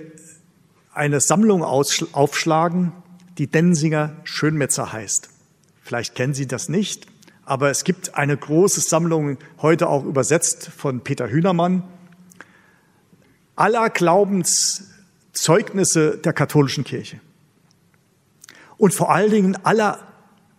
[0.92, 2.92] eine Sammlung aufschlagen,
[3.38, 5.30] die Densinger Schönmetzer heißt.
[5.82, 7.06] Vielleicht kennen Sie das nicht,
[7.44, 11.84] aber es gibt eine große Sammlung, heute auch übersetzt von Peter Hühnermann,
[13.56, 17.18] aller Glaubenszeugnisse der katholischen Kirche
[18.76, 20.00] und vor allen Dingen aller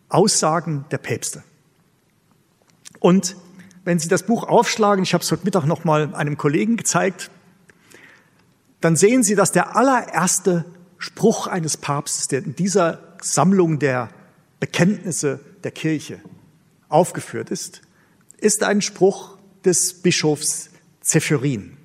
[0.09, 1.43] Aussagen der Päpste.
[2.99, 3.35] Und
[3.83, 7.29] wenn Sie das Buch aufschlagen, ich habe es heute Mittag noch mal einem Kollegen gezeigt,
[8.85, 10.63] dann sehen Sie, dass der allererste
[10.99, 14.09] Spruch eines Papstes, der in dieser Sammlung der
[14.59, 16.21] Bekenntnisse der Kirche
[16.87, 17.81] aufgeführt ist,
[18.37, 20.69] ist ein Spruch des Bischofs
[21.01, 21.77] Zephyrin.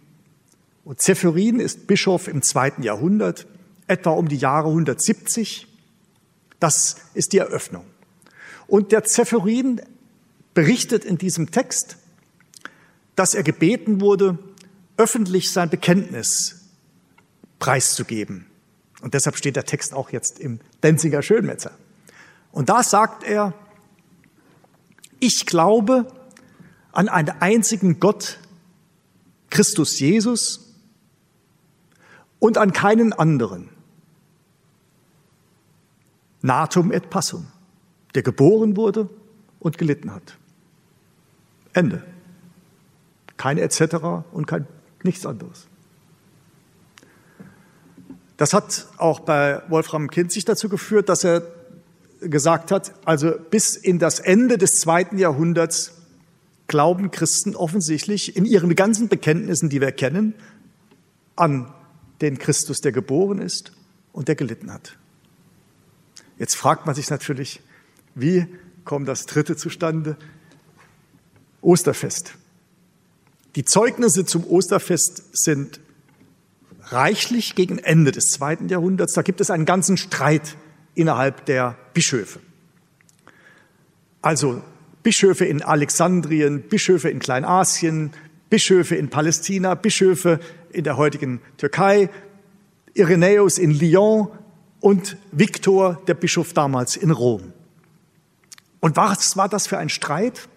[0.84, 3.46] Und Zephyrin ist Bischof im zweiten Jahrhundert,
[3.86, 5.68] etwa um die Jahre 170.
[6.58, 7.86] Das ist die Eröffnung.
[8.66, 9.80] Und der Zephyrin
[10.52, 11.96] berichtet in diesem Text,
[13.16, 14.38] dass er gebeten wurde,
[14.98, 16.59] öffentlich sein Bekenntnis
[17.60, 18.46] preiszugeben.
[19.00, 21.70] Und deshalb steht der Text auch jetzt im Denziger Schönmetzer.
[22.50, 23.54] Und da sagt er,
[25.20, 26.12] ich glaube
[26.92, 28.38] an einen einzigen Gott,
[29.50, 30.74] Christus Jesus,
[32.40, 33.68] und an keinen anderen.
[36.42, 37.46] Natum et passum,
[38.14, 39.08] der geboren wurde
[39.60, 40.36] und gelitten hat.
[41.74, 42.02] Ende.
[43.36, 44.24] Kein etc.
[44.32, 44.66] und kein
[45.02, 45.69] nichts anderes.
[48.40, 51.42] Das hat auch bei Wolfram Kinzig dazu geführt, dass er
[52.20, 55.92] gesagt hat, also bis in das Ende des zweiten Jahrhunderts
[56.66, 60.32] glauben Christen offensichtlich in ihren ganzen Bekenntnissen, die wir kennen,
[61.36, 61.70] an
[62.22, 63.72] den Christus, der geboren ist
[64.14, 64.96] und der gelitten hat.
[66.38, 67.60] Jetzt fragt man sich natürlich,
[68.14, 68.46] wie
[68.86, 70.16] kommt das dritte zustande?
[71.60, 72.36] Osterfest.
[73.54, 75.78] Die Zeugnisse zum Osterfest sind
[76.92, 79.12] reichlich gegen Ende des zweiten Jahrhunderts.
[79.12, 80.56] Da gibt es einen ganzen Streit
[80.94, 82.40] innerhalb der Bischöfe.
[84.22, 84.62] Also
[85.02, 88.12] Bischöfe in Alexandrien, Bischöfe in Kleinasien,
[88.50, 92.10] Bischöfe in Palästina, Bischöfe in der heutigen Türkei,
[92.94, 94.28] Irenäus in Lyon
[94.80, 97.52] und Viktor, der Bischof damals in Rom.
[98.80, 100.48] Und was war das für ein Streit?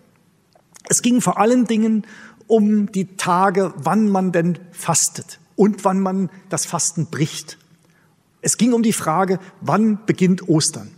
[0.89, 2.05] Es ging vor allen Dingen
[2.47, 7.57] um die Tage, wann man denn fastet und wann man das Fasten bricht.
[8.41, 10.91] Es ging um die Frage, wann beginnt Ostern?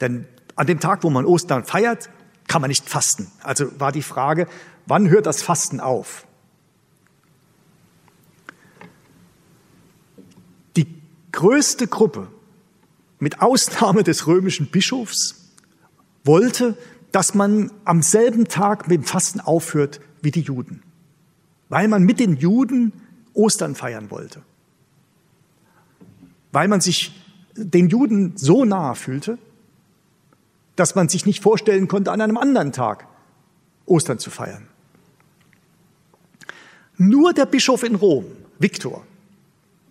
[0.00, 0.26] Denn
[0.56, 2.10] an dem Tag, wo man Ostern feiert,
[2.48, 3.30] kann man nicht fasten.
[3.42, 4.48] Also war die Frage,
[4.86, 6.26] wann hört das Fasten auf?
[10.76, 10.86] Die
[11.32, 12.28] größte Gruppe,
[13.20, 15.52] mit Ausnahme des römischen Bischofs,
[16.24, 16.76] wollte,
[17.12, 20.82] dass man am selben Tag mit dem Fasten aufhört wie die Juden,
[21.68, 22.92] weil man mit den Juden
[23.38, 24.42] Ostern feiern wollte.
[26.50, 27.12] Weil man sich
[27.54, 29.38] den Juden so nahe fühlte,
[30.76, 33.06] dass man sich nicht vorstellen konnte, an einem anderen Tag
[33.86, 34.68] Ostern zu feiern.
[36.96, 38.26] Nur der Bischof in Rom,
[38.58, 39.04] Viktor,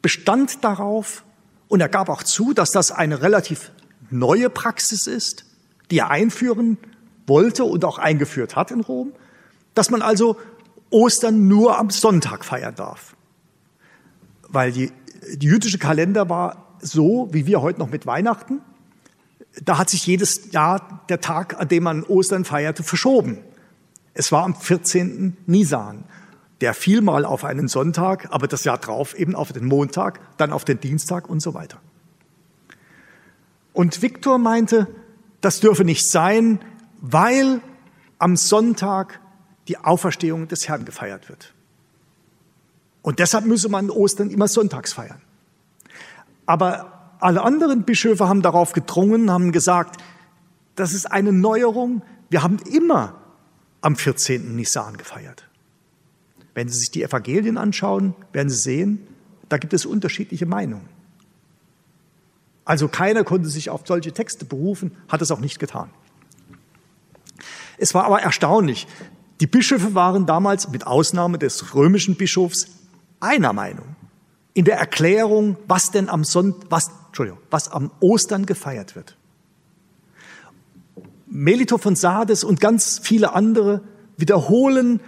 [0.02, 1.24] bestand darauf
[1.70, 3.72] und er gab auch zu, dass das eine relativ
[4.10, 5.46] neue Praxis ist,
[5.90, 6.78] die er einführen
[7.28, 9.14] wollte und auch eingeführt hat in Rom,
[9.74, 10.38] dass man also
[10.90, 13.17] Ostern nur am Sonntag feiern darf
[14.50, 14.92] weil die,
[15.36, 18.62] die jüdische Kalender war so, wie wir heute noch mit Weihnachten.
[19.64, 23.40] Da hat sich jedes Jahr der Tag, an dem man Ostern feierte, verschoben.
[24.14, 25.38] Es war am 14.
[25.46, 26.04] Nisan.
[26.62, 30.52] Der fiel mal auf einen Sonntag, aber das Jahr drauf eben auf den Montag, dann
[30.52, 31.80] auf den Dienstag und so weiter.
[33.74, 34.88] Und Viktor meinte,
[35.42, 36.60] das dürfe nicht sein,
[37.00, 37.62] weil
[38.18, 39.20] am Sonntag
[39.68, 41.54] die Auferstehung des Herrn gefeiert wird.
[43.08, 45.22] Und deshalb müsse man Ostern immer sonntags feiern.
[46.46, 50.04] Aber alle anderen Bischöfe haben darauf gedrungen, haben gesagt,
[50.76, 52.02] das ist eine Neuerung.
[52.30, 53.16] Wir haben immer
[53.80, 54.58] am 14.
[54.58, 55.48] Nisan gefeiert.
[56.54, 59.08] Wenn Sie sich die Evangelien anschauen, werden Sie sehen,
[59.48, 60.90] da gibt es unterschiedliche Meinungen.
[62.66, 65.92] Also keiner konnte sich auf solche Texte berufen, hat es auch nicht getan.
[67.78, 68.86] Es war aber erstaunlich.
[69.40, 72.68] Die Bischöfe waren damals, mit Ausnahme des römischen Bischofs,
[73.20, 73.96] einer Meinung
[74.54, 79.16] in der Erklärung, was denn am Sonntag, was, Entschuldigung, was am Ostern gefeiert wird.
[81.28, 83.84] Melito von Sardes und ganz viele andere
[84.18, 85.00] wiederholen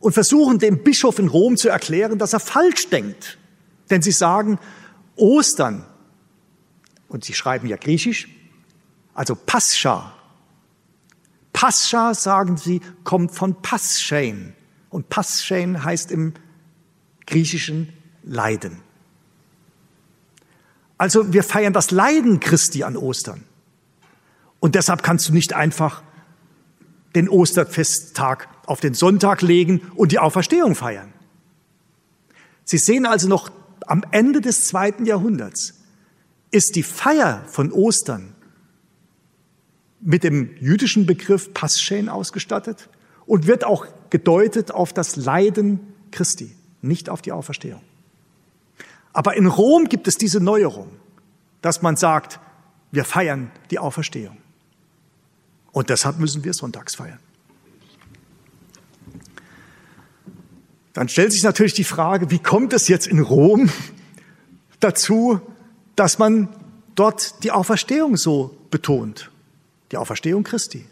[0.00, 3.38] und versuchen dem Bischof in Rom zu erklären, dass er falsch denkt.
[3.90, 4.58] Denn sie sagen,
[5.14, 5.84] Ostern,
[7.08, 8.28] und sie schreiben ja griechisch,
[9.14, 10.12] also Pascha.
[11.52, 14.54] Pascha, sagen sie, kommt von Passchein.
[14.90, 16.34] Und Passchein heißt im
[17.26, 18.80] griechischen Leiden.
[20.98, 23.44] Also wir feiern das Leiden Christi an Ostern.
[24.60, 26.02] Und deshalb kannst du nicht einfach
[27.14, 31.12] den Osterfesttag auf den Sonntag legen und die Auferstehung feiern.
[32.64, 33.50] Sie sehen also noch
[33.86, 35.74] am Ende des zweiten Jahrhunderts
[36.50, 38.34] ist die Feier von Ostern
[40.00, 42.88] mit dem jüdischen Begriff Passchen ausgestattet
[43.26, 47.82] und wird auch gedeutet auf das Leiden Christi nicht auf die Auferstehung.
[49.12, 50.90] Aber in Rom gibt es diese Neuerung,
[51.62, 52.38] dass man sagt,
[52.90, 54.36] wir feiern die Auferstehung.
[55.72, 57.18] Und deshalb müssen wir sonntags feiern.
[60.92, 63.70] Dann stellt sich natürlich die Frage, wie kommt es jetzt in Rom
[64.80, 65.40] dazu,
[65.94, 66.48] dass man
[66.94, 69.30] dort die Auferstehung so betont?
[69.92, 70.86] Die Auferstehung Christi.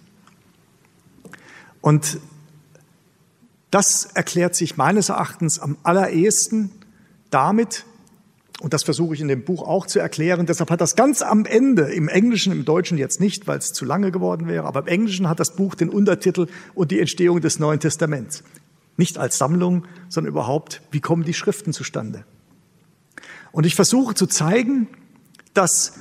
[1.80, 2.18] Und
[3.75, 6.70] das erklärt sich meines Erachtens am allerersten
[7.31, 7.85] damit,
[8.61, 10.47] Und das versuche ich in dem Buch auch zu erklären.
[10.47, 13.85] Deshalb hat das ganz am Ende, im Englischen, im Deutschen jetzt nicht, weil es zu
[13.85, 17.59] lange geworden wäre, aber im Englischen hat das Buch den Untertitel und die Entstehung des
[17.59, 18.45] Neuen Testaments.
[18.97, 22.25] Nicht als Sammlung, sondern überhaupt, wie kommen die Schriften zustande?
[23.51, 24.87] Und ich versuche zu zeigen,
[25.53, 25.95] dass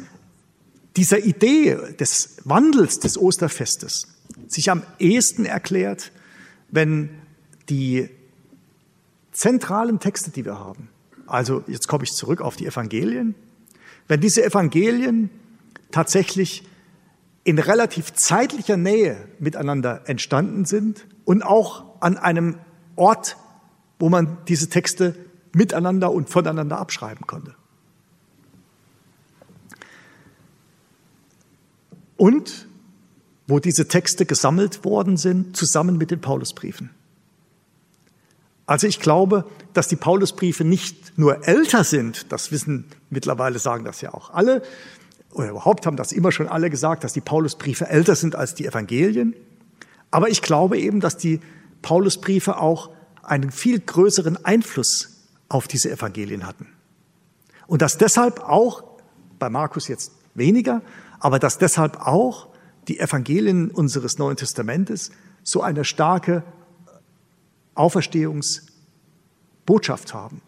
[0.95, 4.07] dieser Idee des Wandels des Osterfestes
[4.47, 6.11] sich am ehesten erklärt,
[6.69, 7.09] wenn
[7.69, 8.09] die
[9.31, 10.89] zentralen Texte, die wir haben,
[11.27, 13.35] also jetzt komme ich zurück auf die Evangelien,
[14.07, 15.29] wenn diese Evangelien
[15.91, 16.63] tatsächlich
[17.43, 22.57] in relativ zeitlicher Nähe miteinander entstanden sind und auch an einem
[22.95, 23.37] Ort,
[23.99, 25.15] wo man diese Texte
[25.53, 27.55] miteinander und voneinander abschreiben konnte.
[32.17, 32.67] Und
[33.47, 36.89] wo diese Texte gesammelt worden sind, zusammen mit den Paulusbriefen.
[38.65, 44.01] Also ich glaube, dass die Paulusbriefe nicht nur älter sind, das wissen mittlerweile sagen das
[44.01, 44.61] ja auch alle,
[45.31, 48.65] oder überhaupt haben das immer schon alle gesagt, dass die Paulusbriefe älter sind als die
[48.65, 49.33] Evangelien.
[50.11, 51.41] Aber ich glaube eben, dass die
[51.81, 52.91] Paulusbriefe auch
[53.23, 55.09] einen viel größeren Einfluss
[55.49, 56.67] auf diese Evangelien hatten.
[57.65, 58.83] Und dass deshalb auch,
[59.39, 60.81] bei Markus jetzt weniger,
[61.19, 62.47] aber dass deshalb auch
[62.87, 65.11] die Evangelien unseres Neuen Testamentes
[65.41, 66.43] so eine starke
[67.75, 70.41] Auferstehungsbotschaft haben.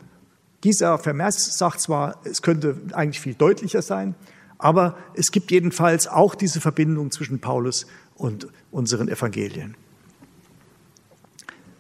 [0.63, 4.15] Dieser Vermess sagt zwar, es könnte eigentlich viel deutlicher sein,
[4.57, 9.76] aber es gibt jedenfalls auch diese Verbindung zwischen Paulus und unseren Evangelien.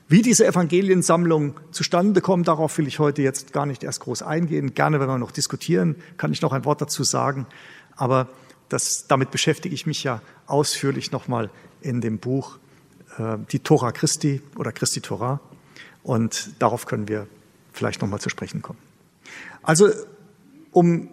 [0.07, 4.75] Wie diese Evangeliensammlung zustande kommt, darauf will ich heute jetzt gar nicht erst groß eingehen.
[4.75, 7.47] Gerne, wenn wir noch diskutieren, kann ich noch ein Wort dazu sagen.
[7.95, 8.29] Aber
[8.69, 11.49] das, damit beschäftige ich mich ja ausführlich nochmal
[11.81, 12.59] in dem Buch
[13.17, 15.39] die Tora Christi oder Christi Tora.
[16.03, 17.27] Und darauf können wir
[17.71, 18.79] vielleicht nochmal zu sprechen kommen.
[19.63, 19.89] Also,
[20.71, 21.09] um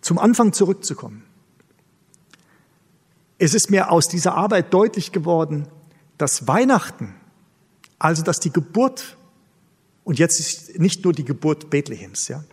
[0.00, 1.24] zum Anfang zurückzukommen.
[3.38, 5.66] Es ist mir aus dieser Arbeit deutlich geworden,
[6.18, 7.14] dass Weihnachten,
[7.98, 9.16] also dass die Geburt,
[10.04, 12.44] und jetzt ist nicht nur die Geburt Bethlehems, ja,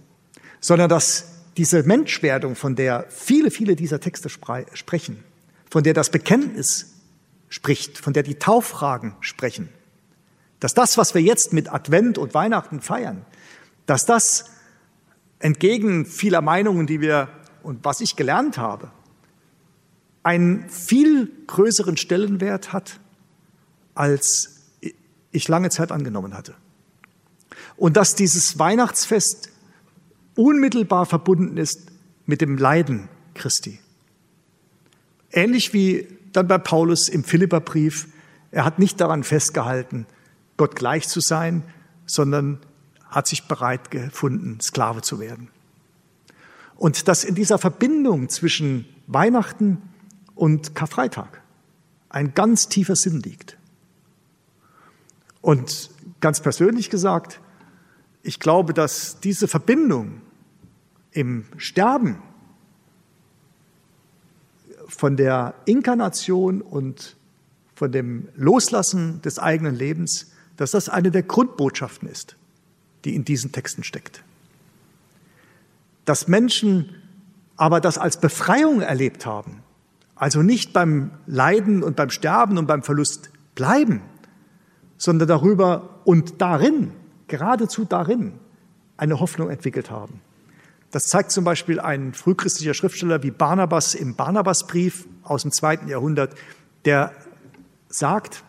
[0.59, 1.25] sondern dass
[1.57, 5.23] diese Menschwerdung, von der viele, viele dieser Texte sprechen,
[5.69, 6.93] von der das Bekenntnis
[7.49, 9.69] spricht, von der die Tauffragen sprechen,
[10.59, 13.25] dass das, was wir jetzt mit Advent und Weihnachten feiern,
[13.85, 14.45] dass das
[15.39, 17.29] entgegen vieler Meinungen, die wir
[17.63, 18.91] und was ich gelernt habe,
[20.23, 22.99] einen viel größeren Stellenwert hat,
[23.95, 24.61] als
[25.31, 26.55] ich lange Zeit angenommen hatte.
[27.77, 29.51] Und dass dieses Weihnachtsfest
[30.35, 31.91] unmittelbar verbunden ist
[32.25, 33.79] mit dem Leiden Christi.
[35.31, 38.07] Ähnlich wie dann bei Paulus im Philipperbrief.
[38.51, 40.05] Er hat nicht daran festgehalten,
[40.57, 41.63] Gott gleich zu sein,
[42.05, 42.59] sondern
[43.09, 45.49] hat sich bereit gefunden, Sklave zu werden.
[46.75, 49.81] Und dass in dieser Verbindung zwischen Weihnachten
[50.35, 51.41] und Karfreitag
[52.09, 53.57] ein ganz tiefer Sinn liegt.
[55.41, 55.89] Und
[56.21, 57.39] ganz persönlich gesagt,
[58.23, 60.21] ich glaube, dass diese Verbindung
[61.11, 62.21] im Sterben
[64.89, 67.15] von der Inkarnation und
[67.75, 72.35] von dem Loslassen des eigenen Lebens, dass das eine der Grundbotschaften ist,
[73.05, 74.23] die in diesen Texten steckt.
[76.03, 76.95] Dass Menschen
[77.55, 79.63] aber das als Befreiung erlebt haben,
[80.15, 84.01] also nicht beim Leiden und beim Sterben und beim Verlust bleiben,
[84.97, 86.91] sondern darüber und darin,
[87.27, 88.33] geradezu darin,
[88.97, 90.19] eine Hoffnung entwickelt haben.
[90.91, 96.35] Das zeigt zum Beispiel ein frühchristlicher Schriftsteller wie Barnabas im Barnabasbrief aus dem zweiten Jahrhundert,
[96.85, 97.13] der
[97.89, 98.43] sagt,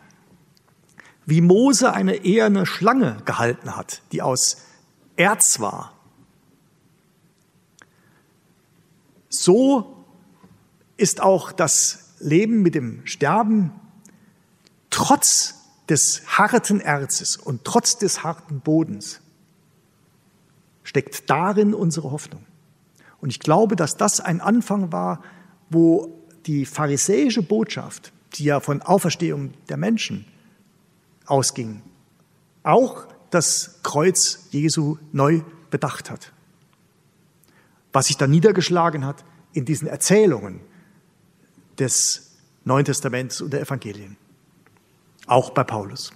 [1.25, 4.57] wie Mose eine eherne Schlange gehalten hat, die aus
[5.15, 5.93] Erz war.
[9.29, 10.05] So
[10.97, 13.71] ist auch das Leben mit dem Sterben
[14.89, 15.55] trotz
[15.89, 19.21] des harten Erzes und trotz des harten Bodens
[20.83, 22.45] steckt darin unsere Hoffnung.
[23.19, 25.21] Und ich glaube, dass das ein Anfang war,
[25.69, 30.25] wo die pharisäische Botschaft, die ja von Auferstehung der Menschen
[31.25, 31.81] ausging,
[32.63, 36.33] auch das Kreuz Jesu neu bedacht hat.
[37.93, 39.23] Was sich dann niedergeschlagen hat
[39.53, 40.61] in diesen Erzählungen
[41.79, 42.31] des
[42.63, 44.17] Neuen Testaments und der Evangelien.
[45.25, 46.11] Auch bei Paulus.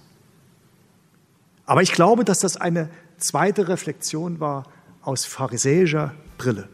[1.64, 2.88] Aber ich glaube, dass das eine
[3.18, 4.64] zweite Reflexion war
[5.02, 6.68] aus pharisäischer Brille.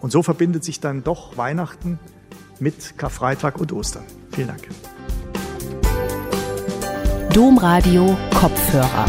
[0.00, 1.98] Und so verbindet sich dann doch Weihnachten
[2.58, 4.04] mit Karfreitag und Ostern.
[4.32, 4.68] Vielen Dank.
[7.32, 9.06] Domradio Kopfhörer.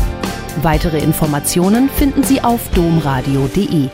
[0.61, 3.89] Weitere Informationen finden Sie auf domradio.de.